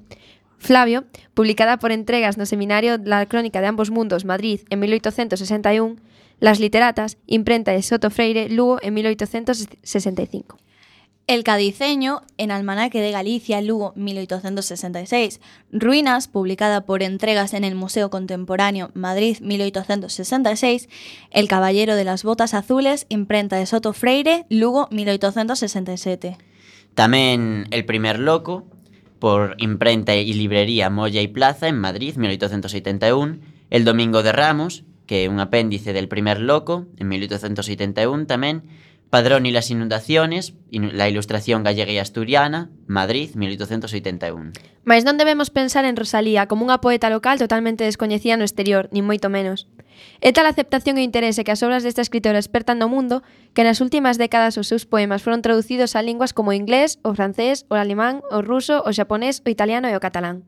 Flavio, 0.59 1.07
publicada 1.33 1.79
por 1.79 1.91
entregas 1.91 2.37
no 2.37 2.45
seminario 2.45 2.99
La 3.03 3.25
Crónica 3.25 3.63
de 3.63 3.69
Ambos 3.69 3.91
Mundos, 3.91 4.27
Madrid, 4.27 4.61
en 4.69 4.81
1861. 4.81 5.97
Las 6.39 6.61
literatas, 6.61 7.17
imprenta 7.27 7.73
de 7.73 7.81
Soto 7.81 8.11
Freire, 8.11 8.51
Lugo, 8.51 8.77
en 8.83 8.93
1865. 8.93 10.59
El 11.27 11.45
Cadiceño, 11.45 12.21
en 12.37 12.51
Almanaque 12.51 13.01
de 13.01 13.11
Galicia, 13.11 13.63
Lugo, 13.63 13.95
1866. 13.97 15.41
Ruinas, 15.73 16.29
publicada 16.29 16.85
por 16.85 17.03
entregas 17.03 17.55
en 17.55 17.65
el 17.65 17.75
Museo 17.75 18.11
Contemporáneo, 18.11 18.91
Madrid, 18.93 19.39
1866. 19.41 20.91
El 21.31 21.49
Caballero 21.49 21.95
de 21.95 22.05
las 22.05 22.23
Botas 22.23 22.53
Azules, 22.53 23.07
imprenta 23.09 23.57
de 23.57 23.65
Soto 23.65 23.95
Freire, 23.95 24.45
Lugo, 24.51 24.89
1867. 24.91 26.49
Tamén 26.95 27.66
El 27.70 27.84
primer 27.84 28.18
loco, 28.18 28.66
por 29.20 29.55
Imprenta 29.61 30.16
e 30.16 30.24
Librería 30.24 30.88
Molla 30.88 31.20
e 31.20 31.28
Plaza 31.28 31.68
en 31.68 31.78
Madrid, 31.78 32.16
1881, 32.16 33.70
El 33.70 33.84
Domingo 33.84 34.24
de 34.24 34.32
Ramos, 34.32 34.82
que 35.07 35.26
é 35.26 35.30
un 35.30 35.38
apéndice 35.38 35.93
del 35.93 36.07
primer 36.07 36.38
loco, 36.38 36.86
en 36.97 37.07
1881 37.11 38.30
tamén, 38.30 38.66
Padrón 39.11 39.45
y 39.45 39.51
las 39.51 39.70
inundaciones, 39.70 40.55
la 40.70 41.09
ilustración 41.09 41.64
gallega 41.64 41.91
y 41.91 41.99
asturiana, 41.99 42.70
Madrid, 42.86 43.34
1881. 43.34 44.55
Mais 44.86 45.03
non 45.03 45.18
debemos 45.18 45.51
pensar 45.51 45.82
en 45.82 45.99
Rosalía 45.99 46.47
como 46.47 46.62
unha 46.62 46.78
poeta 46.78 47.11
local 47.11 47.43
totalmente 47.43 47.82
descoñecida 47.82 48.38
no 48.38 48.47
exterior, 48.47 48.86
nin 48.95 49.03
moito 49.03 49.26
menos. 49.26 49.66
É 50.20 50.32
tal 50.32 50.44
a 50.46 50.53
aceptación 50.53 50.98
e 50.98 51.07
interese 51.07 51.44
que 51.44 51.53
as 51.55 51.62
obras 51.64 51.82
desta 51.82 52.05
escritora 52.05 52.40
expertan 52.40 52.78
no 52.78 52.92
mundo 52.92 53.24
que 53.57 53.64
nas 53.64 53.80
últimas 53.80 54.20
décadas 54.20 54.61
os 54.61 54.68
seus 54.68 54.84
poemas 54.84 55.24
foron 55.24 55.40
traducidos 55.40 55.96
a 55.96 56.05
linguas 56.05 56.32
como 56.36 56.51
o 56.51 56.59
inglés, 56.59 57.01
o 57.01 57.16
francés, 57.16 57.64
o 57.68 57.74
alemán, 57.74 58.20
o 58.28 58.44
ruso, 58.44 58.84
o 58.84 58.90
xaponés, 58.92 59.40
o 59.44 59.48
italiano 59.48 59.88
e 59.88 59.96
o 59.96 60.05
catalán. 60.05 60.44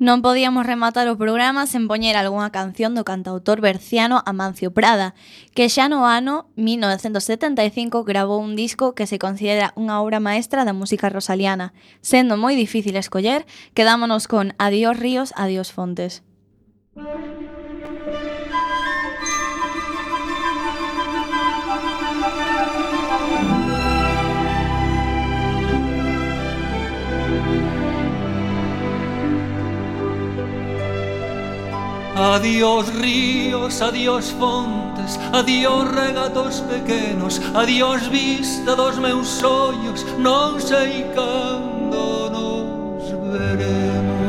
Non 0.00 0.24
podíamos 0.24 0.64
rematar 0.64 1.12
o 1.12 1.20
programa 1.20 1.68
sen 1.68 1.84
poñer 1.84 2.16
algunha 2.16 2.48
canción 2.48 2.96
do 2.96 3.04
cantautor 3.04 3.60
berciano 3.60 4.24
Amancio 4.24 4.72
Prada, 4.72 5.12
que 5.52 5.68
xa 5.68 5.92
no 5.92 6.08
ano 6.08 6.48
1975 6.56 8.00
grabou 8.08 8.40
un 8.40 8.56
disco 8.56 8.96
que 8.96 9.04
se 9.04 9.20
considera 9.20 9.76
unha 9.76 10.00
obra 10.00 10.16
maestra 10.16 10.64
da 10.64 10.72
música 10.72 11.12
rosaliana. 11.12 11.76
Sendo 12.00 12.40
moi 12.40 12.56
difícil 12.56 12.96
escoller, 12.96 13.44
quedámonos 13.76 14.24
con 14.24 14.56
Adiós 14.56 14.96
Ríos, 14.96 15.36
Adiós 15.36 15.68
Fontes. 15.68 16.24
Adiós 32.20 32.86
ríos, 32.90 33.80
adiós 33.80 34.28
fontes, 34.32 35.18
adiós 35.32 35.88
regatos 35.88 36.60
pequenos, 36.60 37.40
adiós 37.54 38.06
vista 38.08 38.76
dos 38.76 38.98
meus 38.98 39.42
ollos, 39.42 40.04
non 40.20 40.60
sei 40.60 41.08
cando 41.16 42.28
nos 42.28 43.08
veremos. 43.24 44.20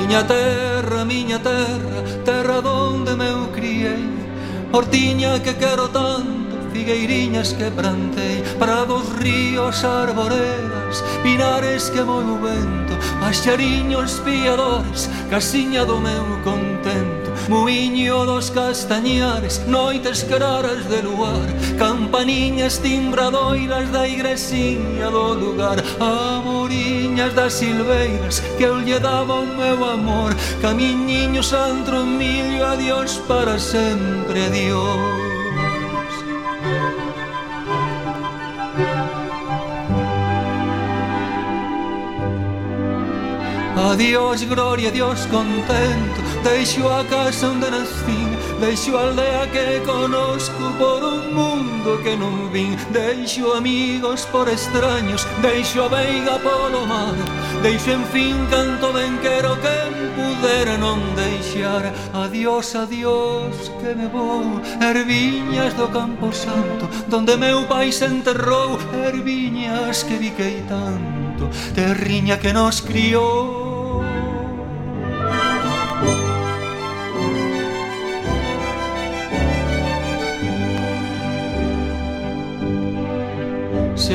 Miña 0.00 0.24
terra, 0.24 1.04
miña 1.04 1.38
terra, 1.38 2.08
terra 2.24 2.62
donde 2.64 3.12
meu 3.20 3.52
criei, 3.52 4.08
hortiña 4.72 5.40
que 5.44 5.52
quero 5.60 5.92
tanto, 5.92 6.45
figueiriñas 6.76 7.54
que 7.54 7.70
plantei 7.70 8.42
Prados, 8.58 9.08
ríos, 9.18 9.82
arboredas, 9.84 11.02
pinares 11.22 11.88
que 11.90 12.02
moi 12.04 12.24
o 12.24 12.36
vento 12.36 12.94
Paxariños 13.20 14.20
piadores, 14.20 15.08
casiña 15.30 15.84
do 15.88 15.96
meu 15.98 16.26
contento 16.44 17.32
Muiño 17.48 18.26
dos 18.26 18.50
castañares, 18.50 19.64
noites 19.66 20.24
claras 20.24 20.84
de 20.92 21.00
luar 21.02 21.48
Campaniñas 21.78 22.78
timbradoiras 22.78 23.90
da 23.90 24.06
igresiña 24.06 25.08
do 25.10 25.32
lugar 25.34 25.78
Amoriñas 25.98 27.32
das 27.32 27.54
silveiras 27.54 28.40
que 28.58 28.64
eu 28.64 28.76
lle 28.84 29.00
daba 29.00 29.40
o 29.40 29.46
meu 29.46 29.80
amor 29.84 30.30
Camiñiños 30.60 31.52
antro 31.52 32.04
millo, 32.04 32.64
adiós 32.66 33.16
para 33.28 33.58
sempre, 33.58 34.44
adiós 34.48 35.15
Adiós, 43.76 44.42
gloria, 44.44 44.90
Dios 44.90 45.26
contento. 45.26 46.22
Deixo 46.42 46.88
a 46.88 47.04
casa 47.04 47.48
onde 47.48 47.70
nascín, 47.70 48.36
Deixo 48.58 48.96
a 48.96 49.02
aldea 49.02 49.46
que 49.52 49.80
conozco 49.84 50.72
Por 50.78 51.04
un 51.04 51.34
mundo 51.34 52.00
que 52.02 52.16
non 52.16 52.48
vin. 52.50 52.72
Deixo 52.90 53.52
amigos 53.52 54.24
por 54.32 54.48
extraños 54.48 55.26
Deixo 55.42 55.84
a 55.84 55.88
veiga 55.88 56.38
polo 56.38 56.86
mar. 56.86 57.12
Deixo 57.62 57.90
en 57.90 58.04
fin 58.06 58.36
canto 58.48 58.94
ben 58.96 59.18
quero 59.20 59.60
Que 59.60 59.92
pudera 60.16 60.78
non 60.78 61.02
deixar. 61.12 61.92
Adiós, 62.16 62.72
adiós, 62.74 63.68
que 63.76 63.92
me 63.92 64.08
vou. 64.08 64.56
Erviñas 64.80 65.76
do 65.76 65.92
Campo 65.92 66.32
Santo 66.32 66.88
Donde 67.12 67.36
meu 67.36 67.68
pai 67.68 67.92
se 67.92 68.06
enterrou. 68.08 68.80
Erviñas 69.04 70.02
que 70.04 70.16
viquei 70.16 70.64
tanto. 70.64 71.52
Terriña 71.76 72.40
que 72.40 72.56
nos 72.56 72.80
criou. 72.80 73.65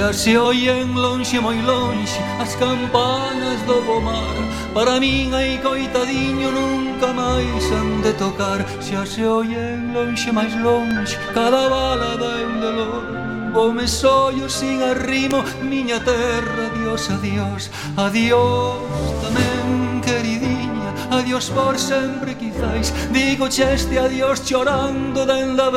Xa 0.02 0.12
se 0.14 0.36
oyen 0.36 0.96
lonxe 0.96 1.40
moi 1.40 1.62
lonxe 1.62 2.18
as 2.40 2.56
campanas 2.56 3.62
do 3.68 3.78
pomar 3.86 4.36
Para 4.74 5.00
min 5.00 5.32
aí 5.32 5.60
coitadiño 5.62 6.50
nunca 6.50 7.14
máis 7.14 7.66
han 7.70 8.02
de 8.02 8.12
tocar. 8.14 8.66
Xa 8.82 9.06
se 9.06 9.22
oyen 9.22 9.94
lonxe 9.94 10.32
máis 10.32 10.58
lonxe 10.58 11.22
cada 11.38 11.70
bala 11.70 12.18
da 12.18 12.34
un 12.50 12.56
dolor. 12.66 13.04
Vou 13.54 13.70
me 13.78 13.86
sollo 13.86 14.50
sin 14.50 14.82
arrimo, 14.82 15.46
miña 15.62 16.00
terra, 16.00 16.74
adiós, 16.74 17.06
adiós, 17.14 17.70
adiós 17.94 18.82
tamén 19.22 20.02
queridinha 20.02 20.72
Adiós 21.12 21.50
por 21.50 21.78
sempre 21.78 22.36
quizáis, 22.36 22.94
digo 23.12 23.50
cheste 23.50 24.00
adiós 24.00 24.42
chorando 24.48 25.26
dende 25.26 25.62
a 25.62 25.70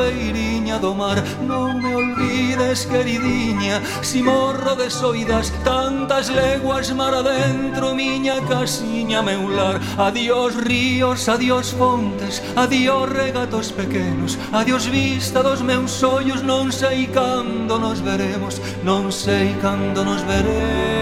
viña 0.65 0.79
do 0.79 0.95
mar 0.95 1.21
Non 1.45 1.77
me 1.77 1.93
olvides, 1.93 2.89
queridiña 2.89 3.77
Si 4.01 4.25
morro 4.25 4.73
de 4.75 4.89
soidas 4.89 5.53
Tantas 5.63 6.29
leguas 6.29 6.89
mar 6.91 7.13
adentro 7.13 7.93
Miña 7.93 8.41
casiña 8.49 9.21
meular 9.21 9.77
Adiós 9.97 10.57
ríos, 10.57 11.29
adiós 11.29 11.69
fontes 11.77 12.41
Adiós 12.57 13.05
regatos 13.13 13.71
pequenos 13.71 14.41
Adiós 14.51 14.89
vista 14.89 15.45
dos 15.45 15.61
meus 15.61 16.01
ollos 16.01 16.41
Non 16.41 16.73
sei 16.73 17.05
cando 17.13 17.77
nos 17.77 18.01
veremos 18.01 18.57
Non 18.81 19.13
sei 19.13 19.53
cando 19.61 20.01
nos 20.01 20.25
veremos. 20.25 20.94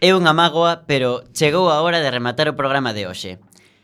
É 0.00 0.16
unha 0.16 0.32
mágoa, 0.32 0.88
pero 0.88 1.28
chegou 1.36 1.68
a 1.68 1.84
hora 1.84 2.00
de 2.00 2.08
rematar 2.08 2.48
o 2.48 2.56
programa 2.56 2.96
de 2.96 3.04
hoxe. 3.04 3.36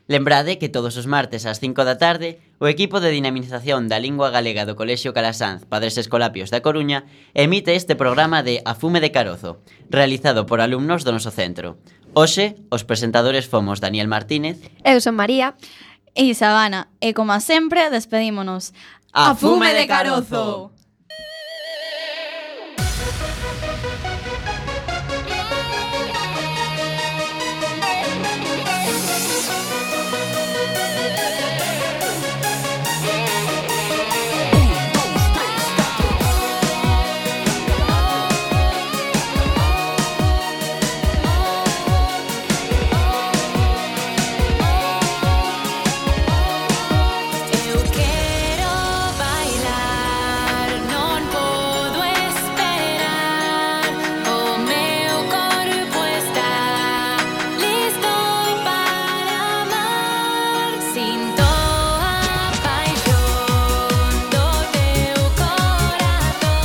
Lembrade 0.08 0.56
que 0.56 0.72
todos 0.72 0.96
os 0.96 1.04
martes 1.04 1.44
ás 1.44 1.60
5 1.60 1.84
da 1.84 2.00
tarde, 2.00 2.40
o 2.56 2.72
equipo 2.72 3.04
de 3.04 3.12
dinamización 3.12 3.84
da 3.84 4.00
lingua 4.00 4.32
galega 4.32 4.64
do 4.64 4.80
Colexio 4.80 5.12
Calasanz 5.12 5.68
Padres 5.68 6.00
Escolapios 6.00 6.48
da 6.48 6.64
Coruña 6.64 7.04
emite 7.36 7.76
este 7.76 8.00
programa 8.00 8.40
de 8.40 8.64
A 8.64 8.72
Fume 8.72 9.04
de 9.04 9.12
Carozo, 9.12 9.60
realizado 9.92 10.48
por 10.48 10.64
alumnos 10.64 11.04
do 11.04 11.12
noso 11.12 11.28
centro. 11.28 11.76
Hoxe, 12.16 12.56
os 12.72 12.80
presentadores 12.88 13.44
fomos 13.44 13.84
Daniel 13.84 14.08
Martínez 14.08 14.56
Eu 14.88 15.04
son 15.04 15.20
María 15.20 15.52
e 16.16 16.32
Sabana, 16.32 16.88
e 16.96 17.12
como 17.12 17.36
sempre, 17.44 17.92
despedímonos. 17.92 18.72
A 19.12 19.36
fume 19.36 19.76
de 19.76 19.84
carozo! 19.84 20.75